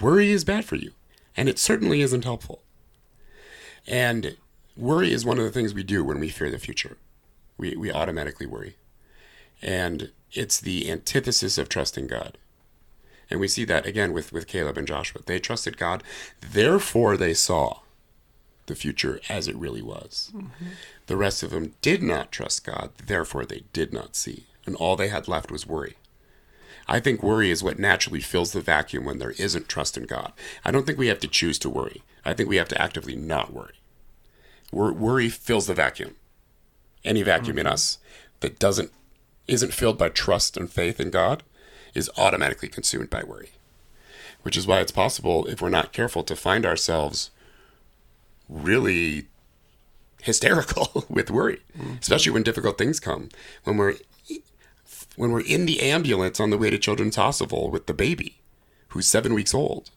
Worry 0.01 0.31
is 0.31 0.45
bad 0.45 0.65
for 0.65 0.77
you, 0.77 0.93
and 1.37 1.49
it 1.49 1.59
certainly 1.59 2.01
isn't 2.01 2.25
helpful. 2.25 2.63
And 3.87 4.37
worry 4.77 5.13
is 5.13 5.27
one 5.27 5.39
of 5.39 5.45
the 5.45 5.51
things 5.51 5.75
we 5.75 5.83
do 5.83 6.05
when 6.05 6.21
we 6.21 6.29
fear 6.29 6.49
the 6.49 6.59
future 6.59 6.97
we, 7.59 7.77
we 7.77 7.93
automatically 7.93 8.47
worry. 8.47 8.77
And 9.61 10.13
it's 10.33 10.61
the 10.61 10.91
antithesis 10.91 11.59
of 11.59 11.69
trusting 11.69 12.07
God. 12.07 12.39
And 13.31 13.41
we 13.41 13.49
see 13.49 13.65
that 13.67 13.87
again 13.87 14.13
with, 14.13 14.33
with 14.33 14.47
Caleb 14.47 14.79
and 14.79 14.87
Joshua. 14.87 15.21
They 15.25 15.39
trusted 15.39 15.77
God, 15.77 16.03
therefore 16.41 17.17
they 17.17 17.35
saw 17.35 17.81
the 18.67 18.75
future 18.75 19.21
as 19.29 19.49
it 19.49 19.57
really 19.57 19.83
was. 19.83 20.31
Mm-hmm. 20.35 20.67
The 21.07 21.17
rest 21.17 21.43
of 21.43 21.51
them 21.51 21.75
did 21.83 22.03
not 22.03 22.33
trust 22.33 22.65
God, 22.65 22.91
therefore 23.05 23.45
they 23.45 23.65
did 23.73 23.93
not 23.93 24.17
see. 24.17 24.47
And 24.65 24.77
all 24.77 24.97
they 24.97 25.09
had 25.09 25.29
left 25.29 25.51
was 25.51 25.67
worry. 25.67 25.97
I 26.87 27.01
think 27.01 27.23
worry 27.23 27.51
is 27.51 27.63
what 27.63 27.79
naturally 27.79 28.21
fills 28.21 28.53
the 28.53 28.63
vacuum 28.63 29.05
when 29.05 29.19
there 29.19 29.33
isn't 29.33 29.69
trust 29.69 29.99
in 29.99 30.05
God. 30.05 30.33
I 30.65 30.71
don't 30.71 30.87
think 30.87 30.99
we 30.99 31.09
have 31.09 31.21
to 31.21 31.29
choose 31.29 31.59
to 31.61 31.71
worry. 31.71 32.03
I 32.25 32.33
think 32.33 32.49
we 32.49 32.57
have 32.57 32.69
to 32.69 32.81
actively 32.81 33.15
not 33.15 33.53
worry. 33.53 33.75
worry 34.73 35.29
fills 35.29 35.67
the 35.67 35.75
vacuum 35.75 36.17
any 37.05 37.23
vacuum 37.23 37.57
mm-hmm. 37.57 37.67
in 37.67 37.73
us 37.73 37.99
that 38.41 38.59
doesn't 38.59 38.93
isn't 39.47 39.73
filled 39.73 39.99
by 39.99 40.11
trust 40.11 40.57
and 40.57 40.71
faith 40.71 41.01
in 41.01 41.11
God 41.11 41.43
is 41.95 42.11
automatically 42.19 42.69
consumed 42.69 43.11
by 43.11 43.23
worry. 43.25 43.51
Which 44.43 44.57
is 44.57 44.67
why 44.67 44.81
it's 44.81 44.93
possible 44.93 45.47
if 45.47 45.61
we're 45.61 45.71
not 45.71 45.93
careful 45.93 46.23
to 46.25 46.37
find 46.37 46.65
ourselves 46.65 47.31
really 48.49 49.27
hysterical 50.23 51.07
with 51.09 51.31
worry, 51.31 51.61
mm-hmm. 51.77 51.95
especially 52.01 52.33
when 52.33 52.43
difficult 52.43 52.79
things 52.79 53.01
come. 53.01 53.31
When 53.65 53.77
we're 53.77 53.95
when 55.17 55.33
we're 55.33 55.41
in 55.41 55.67
the 55.67 55.81
ambulance 55.81 56.39
on 56.39 56.51
the 56.51 56.59
way 56.59 56.71
to 56.71 56.79
Children's 56.79 57.17
Hospital 57.17 57.71
with 57.71 57.87
the 57.87 57.95
baby 57.95 58.41
who's 58.89 59.07
7 59.07 59.35
weeks 59.35 59.53
old, 59.53 59.91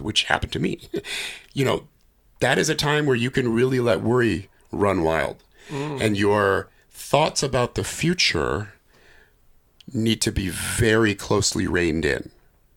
which 0.00 0.24
happened 0.24 0.52
to 0.52 0.60
me. 0.60 0.80
you 1.52 1.64
know, 1.64 1.88
that 2.40 2.58
is 2.58 2.68
a 2.68 2.74
time 2.74 3.04
where 3.04 3.16
you 3.16 3.30
can 3.30 3.52
really 3.52 3.80
let 3.80 4.00
worry 4.00 4.48
run 4.70 5.02
wild 5.02 5.42
mm. 5.68 6.00
and 6.00 6.16
your 6.16 6.68
thoughts 6.90 7.42
about 7.42 7.74
the 7.74 7.84
future 7.84 8.74
need 9.92 10.20
to 10.20 10.32
be 10.32 10.48
very 10.48 11.14
closely 11.14 11.66
reined 11.66 12.04
in. 12.04 12.30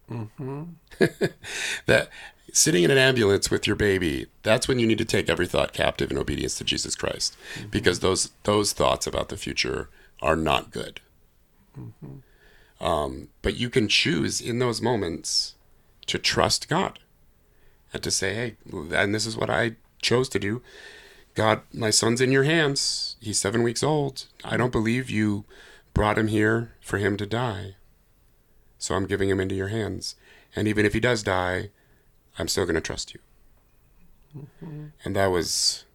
Mm-hmm. 0.10 0.64
that 1.86 2.10
sitting 2.54 2.84
in 2.84 2.92
an 2.92 2.98
ambulance 2.98 3.50
with 3.50 3.66
your 3.66 3.76
baby, 3.76 4.28
that's 4.44 4.68
when 4.68 4.80
you 4.80 4.88
need 4.88 4.98
to 4.98 5.06
take 5.06 5.30
every 5.30 5.48
thought 5.48 5.74
captive 5.74 6.12
in 6.12 6.18
obedience 6.18 6.58
to 6.58 6.64
Jesus 6.64 6.96
Christ, 6.96 7.38
mm-hmm. 7.56 7.70
because 7.70 8.00
those 8.00 8.32
those 8.44 8.74
thoughts 8.74 9.08
about 9.08 9.30
the 9.30 9.38
future 9.38 9.90
are 10.22 10.36
not 10.36 10.72
good. 10.72 11.02
Mm-hmm. 11.78 12.86
Um, 12.86 13.30
but 13.42 13.56
you 13.56 13.70
can 13.70 13.88
choose 13.88 14.42
in 14.42 14.60
those 14.60 14.82
moments 14.82 15.56
to 16.08 16.18
trust 16.18 16.68
God 16.68 17.00
and 17.94 18.04
to 18.04 18.12
say, 18.12 18.34
"Hey," 18.34 18.56
and 18.72 19.16
this 19.16 19.26
is 19.26 19.38
what 19.38 19.50
I 19.50 19.76
chose 20.02 20.30
to 20.30 20.40
do. 20.40 20.62
God, 21.42 21.62
my 21.74 21.90
son's 21.90 22.22
in 22.22 22.32
your 22.32 22.44
hands. 22.44 23.16
He's 23.20 23.40
seven 23.40 23.64
weeks 23.64 23.82
old. 23.82 24.28
I 24.46 24.58
don't 24.58 24.72
believe 24.72 25.10
you 25.10 25.46
brought 25.92 26.20
him 26.20 26.28
here 26.28 26.74
for 26.82 27.00
him 27.00 27.18
to 27.18 27.26
die. 27.26 27.78
So 28.78 28.94
I'm 28.94 29.08
giving 29.08 29.28
him 29.28 29.40
into 29.40 29.56
your 29.56 29.70
hands. 29.70 30.14
And 30.56 30.68
even 30.68 30.86
if 30.86 30.94
he 30.94 31.00
does 31.00 31.24
die, 31.24 31.72
I'm 32.38 32.48
still 32.48 32.66
going 32.66 32.76
to 32.76 32.80
trust 32.80 33.16
you. 33.16 33.22
Mm-hmm. 34.38 34.86
And 35.04 35.16
that 35.16 35.32
was 35.32 35.86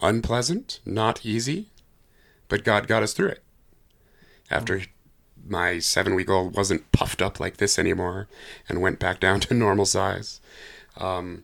unpleasant, 0.00 0.78
not 0.86 1.26
easy, 1.26 1.70
but 2.46 2.62
God 2.62 2.86
got 2.86 3.02
us 3.02 3.14
through 3.14 3.30
it. 3.30 3.42
After 4.48 4.78
mm-hmm. 4.78 5.50
my 5.50 5.80
seven 5.80 6.14
week 6.14 6.30
old 6.30 6.54
wasn't 6.54 6.92
puffed 6.92 7.20
up 7.20 7.40
like 7.40 7.56
this 7.56 7.80
anymore 7.80 8.28
and 8.68 8.80
went 8.80 9.00
back 9.00 9.18
down 9.18 9.40
to 9.40 9.54
normal 9.54 9.86
size, 9.86 10.40
um, 10.98 11.42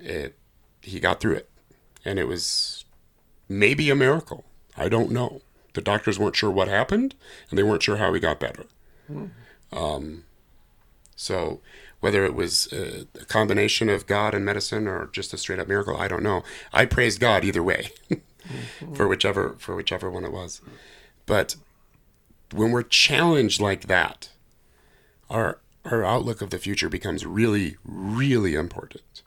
it, 0.00 0.34
he 0.80 0.98
got 0.98 1.20
through 1.20 1.36
it 1.36 1.48
and 2.08 2.18
it 2.18 2.26
was 2.26 2.86
maybe 3.48 3.90
a 3.90 3.94
miracle. 3.94 4.44
I 4.76 4.88
don't 4.88 5.10
know. 5.10 5.42
The 5.74 5.82
doctors 5.82 6.18
weren't 6.18 6.36
sure 6.36 6.50
what 6.50 6.66
happened, 6.66 7.14
and 7.50 7.58
they 7.58 7.62
weren't 7.62 7.82
sure 7.82 7.98
how 7.98 8.14
he 8.14 8.20
got 8.20 8.40
better. 8.40 8.64
Mm. 9.10 9.30
Um, 9.72 10.24
so 11.14 11.60
whether 12.00 12.24
it 12.24 12.34
was 12.34 12.72
a, 12.72 13.06
a, 13.20 13.24
combination 13.26 13.90
of 13.90 14.06
God 14.06 14.34
and 14.34 14.44
medicine 14.44 14.86
or 14.86 15.10
just 15.12 15.34
a 15.34 15.36
straight 15.36 15.58
up 15.58 15.68
miracle, 15.68 15.96
I 15.96 16.08
don't 16.08 16.22
know. 16.22 16.42
I 16.72 16.86
praise 16.86 17.18
God 17.18 17.44
either 17.44 17.62
way, 17.62 17.90
mm-hmm. 18.10 18.94
for 18.94 19.06
whichever 19.06 19.56
for 19.58 19.74
whichever 19.76 20.10
one 20.10 20.24
it 20.24 20.32
was. 20.32 20.62
But 21.26 21.56
when 22.54 22.70
we're 22.70 22.82
challenged 22.82 23.60
like 23.60 23.88
that, 23.88 24.30
our 25.28 25.58
our 25.84 26.02
outlook 26.04 26.40
of 26.40 26.50
the 26.50 26.58
future 26.58 26.88
becomes 26.88 27.26
really, 27.26 27.76
really 27.84 28.54
important. 28.54 29.22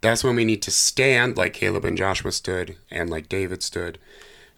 That's 0.00 0.24
when 0.24 0.36
we 0.36 0.44
need 0.44 0.62
to 0.62 0.70
stand 0.70 1.36
like 1.36 1.52
Caleb 1.52 1.84
and 1.84 1.96
Joshua 1.96 2.32
stood, 2.32 2.76
and 2.90 3.10
like 3.10 3.28
David 3.28 3.62
stood, 3.62 3.98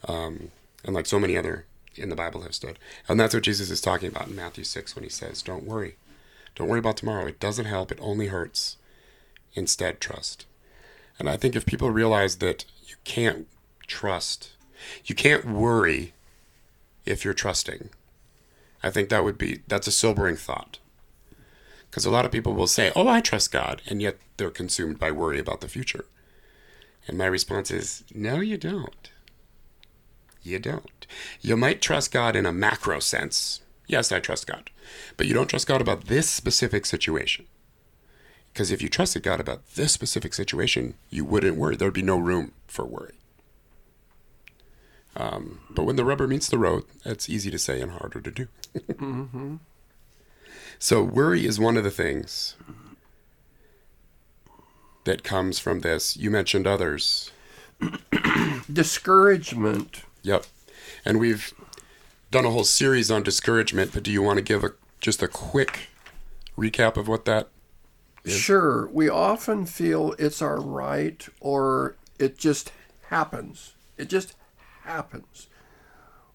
um, 0.06 0.50
and 0.84 0.94
like 0.94 1.06
so 1.06 1.18
many 1.18 1.36
other 1.36 1.66
in 1.96 2.08
the 2.08 2.16
Bible 2.16 2.42
have 2.42 2.54
stood. 2.54 2.78
And 3.08 3.18
that's 3.18 3.34
what 3.34 3.42
Jesus 3.42 3.70
is 3.70 3.80
talking 3.80 4.08
about 4.08 4.28
in 4.28 4.36
Matthew 4.36 4.64
6 4.64 4.94
when 4.94 5.02
he 5.02 5.10
says, 5.10 5.42
Don't 5.42 5.64
worry. 5.64 5.96
Don't 6.54 6.68
worry 6.68 6.78
about 6.78 6.96
tomorrow. 6.96 7.26
It 7.26 7.40
doesn't 7.40 7.64
help, 7.64 7.90
it 7.90 7.98
only 8.00 8.28
hurts. 8.28 8.76
Instead, 9.54 10.00
trust. 10.00 10.46
And 11.18 11.28
I 11.28 11.36
think 11.36 11.54
if 11.54 11.66
people 11.66 11.90
realize 11.90 12.36
that 12.36 12.64
you 12.86 12.96
can't 13.04 13.46
trust, 13.86 14.52
you 15.04 15.14
can't 15.14 15.44
worry 15.44 16.14
if 17.04 17.24
you're 17.24 17.34
trusting, 17.34 17.90
I 18.82 18.90
think 18.90 19.08
that 19.08 19.24
would 19.24 19.38
be 19.38 19.60
that's 19.68 19.86
a 19.86 19.92
sobering 19.92 20.36
thought. 20.36 20.78
Because 21.90 22.06
a 22.06 22.10
lot 22.10 22.24
of 22.24 22.32
people 22.32 22.54
will 22.54 22.66
say, 22.66 22.90
"Oh, 22.96 23.06
I 23.06 23.20
trust 23.20 23.52
God," 23.52 23.82
and 23.86 24.00
yet 24.00 24.18
they're 24.36 24.50
consumed 24.50 24.98
by 24.98 25.10
worry 25.10 25.38
about 25.38 25.60
the 25.60 25.68
future. 25.68 26.06
And 27.06 27.18
my 27.18 27.26
response 27.26 27.70
is, 27.70 28.04
"No, 28.14 28.40
you 28.40 28.56
don't. 28.56 29.10
You 30.42 30.58
don't. 30.58 31.06
You 31.40 31.56
might 31.56 31.80
trust 31.80 32.12
God 32.12 32.34
in 32.36 32.46
a 32.46 32.52
macro 32.52 33.00
sense. 33.00 33.60
Yes, 33.86 34.10
I 34.10 34.20
trust 34.20 34.46
God. 34.46 34.70
But 35.16 35.26
you 35.26 35.34
don't 35.34 35.48
trust 35.48 35.66
God 35.66 35.80
about 35.80 36.06
this 36.06 36.28
specific 36.28 36.86
situation. 36.86 37.46
Because 38.52 38.70
if 38.70 38.82
you 38.82 38.88
trusted 38.88 39.22
God 39.22 39.40
about 39.40 39.66
this 39.74 39.92
specific 39.92 40.34
situation, 40.34 40.94
you 41.10 41.24
wouldn't 41.24 41.56
worry. 41.56 41.76
There 41.76 41.88
would 41.88 41.94
be 41.94 42.02
no 42.02 42.18
room 42.18 42.52
for 42.66 42.84
worry. 42.84 43.14
Um, 45.16 45.60
but 45.70 45.84
when 45.84 45.96
the 45.96 46.04
rubber 46.04 46.26
meets 46.26 46.48
the 46.48 46.58
road, 46.58 46.84
it's 47.04 47.28
easy 47.28 47.50
to 47.50 47.58
say 47.58 47.80
and 47.80 47.92
harder 47.92 48.20
to 48.20 48.30
do. 48.30 48.48
mm-hmm. 48.78 49.56
So, 50.78 51.02
worry 51.02 51.46
is 51.46 51.60
one 51.60 51.76
of 51.76 51.84
the 51.84 51.90
things 51.90 52.56
that 55.04 55.24
comes 55.24 55.58
from 55.58 55.80
this. 55.80 56.16
You 56.16 56.30
mentioned 56.30 56.66
others. 56.66 57.30
Discouragement. 58.72 60.02
Yep. 60.22 60.46
And 61.04 61.18
we've 61.18 61.52
done 62.30 62.44
a 62.44 62.50
whole 62.50 62.64
series 62.64 63.10
on 63.10 63.22
discouragement, 63.22 63.92
but 63.92 64.02
do 64.02 64.10
you 64.10 64.22
want 64.22 64.38
to 64.38 64.42
give 64.42 64.64
a 64.64 64.72
just 65.00 65.22
a 65.22 65.28
quick 65.28 65.88
recap 66.56 66.96
of 66.96 67.08
what 67.08 67.24
that 67.24 67.48
is? 68.24 68.36
Sure. 68.36 68.88
We 68.88 69.08
often 69.08 69.66
feel 69.66 70.14
it's 70.18 70.40
our 70.40 70.60
right 70.60 71.26
or 71.40 71.96
it 72.18 72.38
just 72.38 72.72
happens. 73.08 73.74
It 73.98 74.08
just 74.08 74.34
happens. 74.84 75.48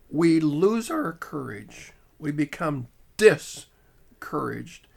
We 0.10 0.40
lose 0.40 0.92
our 0.92 1.14
courage. 1.14 1.94
We 2.20 2.32
become 2.32 2.88
discouraged. 3.16 4.88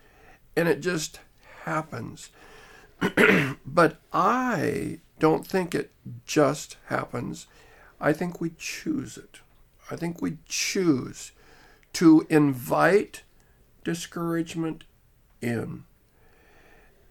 And 0.57 0.69
it 0.69 0.81
just 0.81 1.21
happens. 1.65 2.31
but 3.67 4.01
I 4.13 5.01
don't 5.19 5.47
think 5.47 5.75
it 5.75 5.91
just 6.27 6.77
happens. 6.87 7.47
I 8.01 8.13
think 8.13 8.41
we 8.41 8.53
choose 8.59 9.17
it. 9.17 9.41
I 9.91 9.97
think 9.97 10.23
we 10.23 10.39
choose 10.47 11.33
to 11.95 12.27
invite 12.31 13.23
discouragement 13.85 14.85
in. 15.41 15.85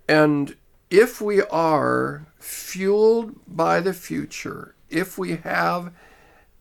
And 0.08 0.56
if 0.90 1.22
we 1.22 1.42
are 1.44 2.26
fueled 2.40 3.36
by 3.48 3.80
the 3.80 3.94
future, 3.94 4.76
if 4.90 5.18
we 5.18 5.38
have 5.38 5.92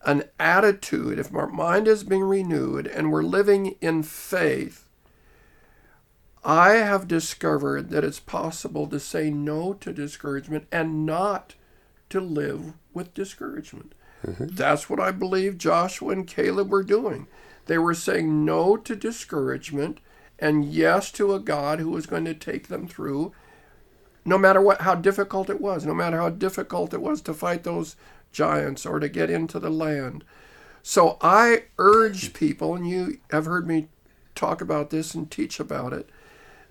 an 0.05 0.23
attitude, 0.39 1.19
if 1.19 1.33
our 1.33 1.47
mind 1.47 1.87
is 1.87 2.03
being 2.03 2.23
renewed 2.23 2.87
and 2.87 3.11
we're 3.11 3.23
living 3.23 3.75
in 3.81 4.03
faith, 4.03 4.88
I 6.43 6.71
have 6.75 7.07
discovered 7.07 7.89
that 7.89 8.03
it's 8.03 8.19
possible 8.19 8.87
to 8.87 8.99
say 8.99 9.29
no 9.29 9.73
to 9.73 9.91
discouragement 9.91 10.67
and 10.71 11.05
not 11.05 11.55
to 12.09 12.21
live 12.21 12.73
with 12.93 13.13
discouragement. 13.13 13.93
Mm-hmm. 14.25 14.47
That's 14.47 14.89
what 14.89 14.99
I 14.99 15.11
believe 15.11 15.57
Joshua 15.57 16.11
and 16.11 16.27
Caleb 16.27 16.69
were 16.69 16.83
doing. 16.83 17.27
They 17.65 17.77
were 17.77 17.93
saying 17.93 18.45
no 18.45 18.77
to 18.77 18.95
discouragement 18.95 19.99
and 20.39 20.65
yes 20.65 21.11
to 21.13 21.33
a 21.33 21.39
God 21.39 21.79
who 21.79 21.89
was 21.91 22.05
going 22.05 22.25
to 22.25 22.33
take 22.33 22.67
them 22.67 22.87
through 22.87 23.33
no 24.25 24.37
matter 24.37 24.61
what 24.61 24.81
how 24.81 24.95
difficult 24.95 25.49
it 25.49 25.61
was, 25.61 25.85
no 25.85 25.93
matter 25.93 26.17
how 26.17 26.29
difficult 26.29 26.93
it 26.93 27.01
was 27.01 27.21
to 27.21 27.33
fight 27.33 27.63
those 27.63 27.95
giants 28.31 28.85
or 28.85 28.99
to 28.99 29.09
get 29.09 29.29
into 29.29 29.59
the 29.59 29.69
land. 29.69 30.23
So 30.83 31.17
I 31.21 31.63
urge 31.77 32.33
people, 32.33 32.75
and 32.75 32.87
you 32.87 33.19
have 33.31 33.45
heard 33.45 33.67
me 33.67 33.87
talk 34.35 34.61
about 34.61 34.89
this 34.89 35.13
and 35.13 35.29
teach 35.29 35.59
about 35.59 35.93
it, 35.93 36.09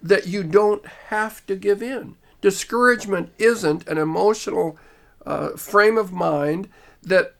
that 0.03 0.27
you 0.27 0.43
don't 0.43 0.87
have 1.09 1.45
to 1.47 1.57
give 1.57 1.83
in. 1.83 2.17
Discouragement 2.41 3.33
isn't 3.39 3.87
an 3.89 3.99
emotional 3.99 4.79
uh, 5.27 5.51
frame 5.51 5.99
of 5.99 6.13
mind 6.13 6.69
that 7.03 7.35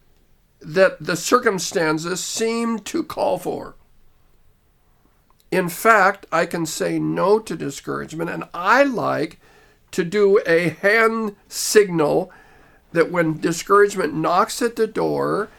that 0.61 0.97
the 0.99 1.15
circumstances 1.15 2.21
seem 2.21 2.79
to 2.79 3.01
call 3.01 3.37
for. 3.37 3.75
In 5.51 5.69
fact, 5.69 6.25
I 6.33 6.45
can 6.45 6.65
say 6.65 6.99
no 6.99 7.39
to 7.39 7.55
discouragement, 7.55 8.29
and 8.29 8.43
I 8.53 8.83
like 8.83 9.39
to 9.91 10.03
do 10.03 10.41
a 10.45 10.69
hand 10.69 11.37
signal 11.47 12.31
that 12.91 13.11
when 13.11 13.39
discouragement 13.39 14.13
knocks 14.13 14.61
at 14.61 14.75
the 14.75 14.85
door 14.85 15.49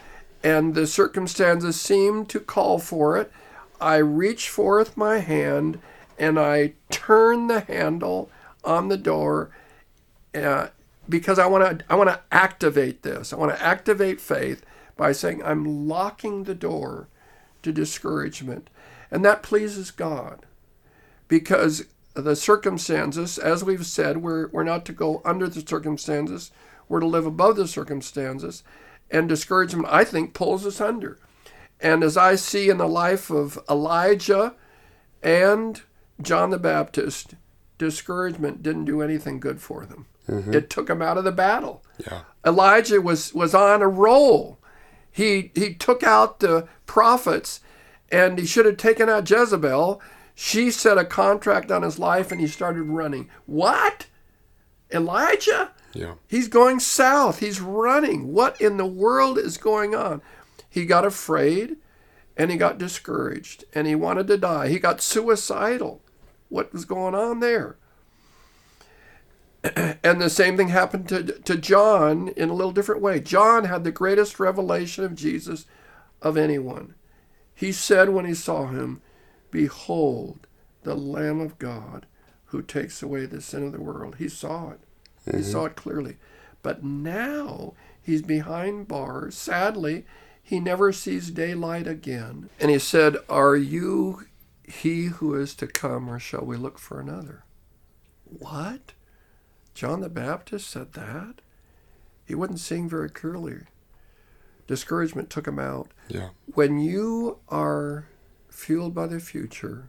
and 0.45 0.75
the 0.75 0.87
circumstances 0.87 1.81
seem 1.81 2.27
to 2.27 2.41
call 2.41 2.79
for 2.79 3.17
it, 3.17 3.33
I 3.81 3.97
reach 3.97 4.49
forth 4.49 4.97
my 4.97 5.19
hand 5.19 5.81
and 6.21 6.39
I 6.39 6.75
turn 6.91 7.49
the 7.49 7.61
handle 7.61 8.31
on 8.63 8.89
the 8.89 8.99
door 8.99 9.51
uh, 10.35 10.69
because 11.09 11.41
I 11.41 11.47
want 11.47 11.81
to 11.81 11.85
I 11.91 11.97
want 11.97 12.11
to 12.11 12.21
activate 12.31 13.03
this. 13.03 13.33
I 13.33 13.37
want 13.37 13.57
to 13.57 13.63
activate 13.63 14.21
faith 14.21 14.65
by 14.97 15.13
saying, 15.13 15.43
I'm 15.43 15.89
locking 15.89 16.45
the 16.45 16.55
door 16.55 17.09
to 17.63 17.73
discouragement. 17.73 18.69
And 19.11 19.25
that 19.25 19.43
pleases 19.43 19.91
God 19.91 20.45
because 21.27 21.87
the 22.13 22.37
circumstances, 22.37 23.39
as 23.39 23.65
we've 23.65 23.87
said, 23.87 24.19
we're, 24.19 24.49
we're 24.49 24.63
not 24.63 24.85
to 24.85 24.93
go 24.93 25.23
under 25.25 25.49
the 25.49 25.67
circumstances, 25.67 26.51
we're 26.87 27.01
to 27.01 27.07
live 27.07 27.25
above 27.25 27.57
the 27.57 27.67
circumstances. 27.67 28.63
And 29.11 29.27
discouragement, 29.27 29.89
I 29.91 30.05
think, 30.05 30.35
pulls 30.35 30.67
us 30.67 30.83
under. 30.83 31.19
And 31.81 32.05
as 32.05 32.19
I 32.19 32.35
see 32.35 32.69
in 32.69 32.77
the 32.77 32.87
life 32.87 33.31
of 33.31 33.59
Elijah 33.71 34.55
and 35.23 35.81
John 36.23 36.51
the 36.51 36.59
Baptist, 36.59 37.35
discouragement 37.79 38.63
didn't 38.63 38.85
do 38.85 39.03
anything 39.03 39.41
good 39.41 39.61
for 39.61 39.85
them. 39.85 40.07
Mm-hmm. 40.29 40.55
It 40.55 40.71
took 40.71 40.87
them 40.87 41.03
out 41.03 41.19
of 41.19 41.25
the 41.25 41.33
battle. 41.33 41.83
Yeah. 41.99 42.23
Elijah 42.47 43.01
was, 43.01 43.35
was 43.35 43.55
on 43.55 43.83
a 43.83 43.89
roll. 43.89 44.59
He 45.11 45.51
he 45.55 45.75
took 45.75 46.03
out 46.03 46.41
the 46.41 46.69
prophets 46.87 47.61
and 48.11 48.39
he 48.39 48.47
should 48.47 48.67
have 48.67 48.77
taken 48.77 49.09
out 49.09 49.29
Jezebel. 49.29 50.01
She 50.35 50.71
set 50.71 50.99
a 50.99 51.05
contract 51.05 51.71
on 51.71 51.83
his 51.83 51.99
life 51.99 52.31
and 52.31 52.41
he 52.41 52.47
started 52.47 52.85
running. 52.85 53.29
What? 53.47 54.07
Elijah? 54.93 55.73
Yeah. 55.93 56.15
He's 56.29 56.49
going 56.49 56.81
south. 56.81 57.41
He's 57.41 57.61
running. 57.61 58.33
What 58.33 58.61
in 58.61 58.77
the 58.77 58.87
world 58.87 59.39
is 59.39 59.59
going 59.59 59.95
on? 59.95 60.23
He 60.69 60.87
got 60.87 61.05
afraid 61.05 61.77
and 62.37 62.51
he 62.51 62.57
got 62.57 62.79
discouraged 62.79 63.65
and 63.75 63.87
he 63.87 63.95
wanted 63.95 64.29
to 64.29 64.39
die. 64.39 64.69
He 64.69 64.79
got 64.79 65.01
suicidal. 65.01 66.01
What 66.51 66.73
was 66.73 66.85
going 66.85 67.15
on 67.15 67.41
there? 67.41 67.77
and 69.65 70.21
the 70.21 70.29
same 70.29 70.57
thing 70.57 70.69
happened 70.69 71.09
to, 71.09 71.23
to 71.23 71.57
John 71.57 72.29
in 72.37 72.51
a 72.51 72.55
little 72.55 72.73
different 72.73 73.01
way. 73.01 73.21
John 73.21 73.65
had 73.65 73.85
the 73.85 73.91
greatest 73.91 74.39
revelation 74.39 75.05
of 75.05 75.15
Jesus 75.15 75.65
of 76.21 76.37
anyone. 76.37 76.95
He 77.55 77.73
said 77.73 78.11
when 78.11 78.25
he 78.27 78.35
saw 78.35 78.67
him, 78.67 79.01
Behold, 79.51 80.47
the 80.83 80.95
Lamb 80.95 81.41
of 81.41 81.59
God 81.59 82.07
who 82.47 82.63
takes 82.63 83.03
away 83.03 83.27
the 83.27 83.41
sin 83.41 83.65
of 83.65 83.73
the 83.73 83.81
world. 83.81 84.17
He 84.19 84.29
saw 84.29 84.71
it. 84.71 84.81
Mm-hmm. 85.27 85.39
He 85.39 85.45
saw 85.45 85.67
it 85.67 85.77
clearly. 85.77 86.17
But 86.63 86.83
now 86.83 87.75
he's 88.03 88.23
behind 88.23 88.89
bars. 88.89 89.35
Sadly, 89.35 90.05
he 90.43 90.59
never 90.59 90.93
sees 90.93 91.31
daylight 91.31 91.87
again. 91.87 92.51
And 92.59 92.71
he 92.71 92.79
said, 92.79 93.17
Are 93.29 93.57
you 93.57 94.25
he 94.71 95.07
who 95.07 95.35
is 95.35 95.55
to 95.57 95.67
come, 95.67 96.09
or 96.09 96.19
shall 96.19 96.45
we 96.45 96.57
look 96.57 96.79
for 96.79 97.01
another? 97.01 97.45
What? 98.25 98.93
John 99.75 100.01
the 100.01 100.09
Baptist 100.09 100.71
said 100.71 100.93
that. 100.93 101.41
He 102.25 102.35
wasn't 102.35 102.61
seeing 102.61 102.89
very 102.89 103.11
clearly. 103.11 103.63
Discouragement 104.67 105.31
took 105.31 105.49
him 105.49 105.59
out. 105.59 105.91
Yeah. 106.09 106.29
When 106.55 106.79
you 106.79 107.39
are 107.49 108.07
fueled 108.49 108.95
by 108.95 109.07
the 109.09 109.19
future, 109.19 109.89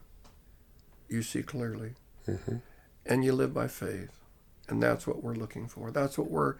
you 1.07 1.21
see 1.21 1.43
clearly. 1.43 1.93
Mm-hmm. 2.27 2.57
And 3.05 3.23
you 3.23 3.33
live 3.33 3.53
by 3.53 3.67
faith. 3.67 4.19
And 4.67 4.81
that's 4.81 5.05
what 5.05 5.23
we're 5.23 5.35
looking 5.35 5.67
for. 5.67 5.91
That's 5.91 6.17
what 6.17 6.31
we're 6.31 6.55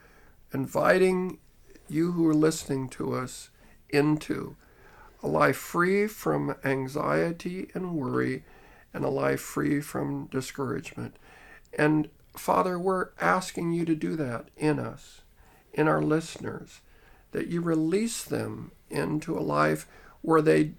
inviting 0.54 1.40
you 1.88 2.12
who 2.12 2.28
are 2.28 2.34
listening 2.34 2.90
to 2.90 3.14
us 3.14 3.50
into 3.90 4.56
a 5.24 5.28
life 5.28 5.58
free 5.58 6.08
from 6.08 6.56
anxiety 6.64 7.70
and 7.74 7.96
worry 7.96 8.44
and 8.94 9.06
a 9.06 9.10
life 9.10 9.42
free 9.42 9.82
from 9.82 10.28
discouragement. 10.28 11.16
And 11.78 12.10
Father, 12.36 12.80
we're 12.80 13.10
asking 13.20 13.74
you 13.74 13.86
to 13.86 13.96
do 13.96 14.16
that 14.16 14.50
in 14.58 14.80
us, 14.80 15.22
in 15.74 15.88
our 15.88 16.02
listeners, 16.02 16.82
that 17.32 17.48
you 17.48 17.62
release 17.62 18.24
them 18.24 18.72
into 18.90 19.38
a 19.38 19.40
life 19.40 19.88
where 20.22 20.42
they 20.42 20.74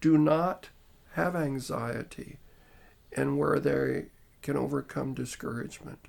do 0.00 0.18
not 0.18 0.70
have 1.12 1.36
anxiety 1.36 2.38
and 3.12 3.38
where 3.38 3.60
they 3.60 4.06
can 4.42 4.56
overcome 4.56 5.14
discouragement. 5.14 6.08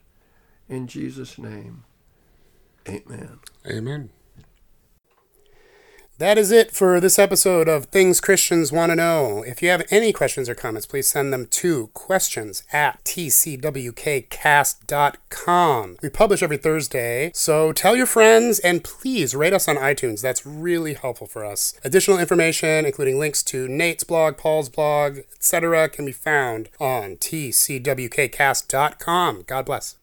In 0.68 0.88
Jesus' 0.88 1.38
name, 1.38 1.84
amen. 2.88 3.40
Amen. 3.68 4.10
That 6.18 6.38
is 6.38 6.50
it 6.50 6.72
for 6.72 7.02
this 7.02 7.20
episode 7.20 7.68
of 7.68 7.88
Things 7.88 8.22
Christians 8.22 8.72
Want 8.72 8.90
to 8.90 8.96
Know. 8.96 9.44
If 9.46 9.62
you 9.62 9.68
have 9.68 9.84
any 9.92 10.14
questions 10.14 10.48
or 10.48 10.56
comments, 10.56 10.88
please 10.88 11.10
send 11.10 11.34
them 11.34 11.46
to 11.48 11.88
questions 11.88 12.64
at 12.72 13.04
tcwkcast.com. 13.04 15.98
We 16.02 16.10
publish 16.10 16.42
every 16.42 16.56
Thursday, 16.56 17.32
so 17.34 17.74
tell 17.74 17.98
your 17.98 18.06
friends 18.06 18.60
and 18.60 18.82
please 18.82 19.36
rate 19.36 19.52
us 19.52 19.68
on 19.68 19.76
iTunes. 19.76 20.22
That's 20.22 20.46
really 20.46 20.94
helpful 20.94 21.28
for 21.28 21.44
us. 21.44 21.74
Additional 21.84 22.18
information, 22.18 22.86
including 22.86 23.20
links 23.20 23.44
to 23.44 23.68
Nate's 23.68 24.06
blog, 24.06 24.38
Paul's 24.38 24.70
blog, 24.70 25.18
etc., 25.36 25.90
can 25.90 26.06
be 26.06 26.14
found 26.14 26.70
on 26.80 27.18
tcwkcast.com. 27.18 29.44
God 29.48 29.66
bless. 29.66 29.98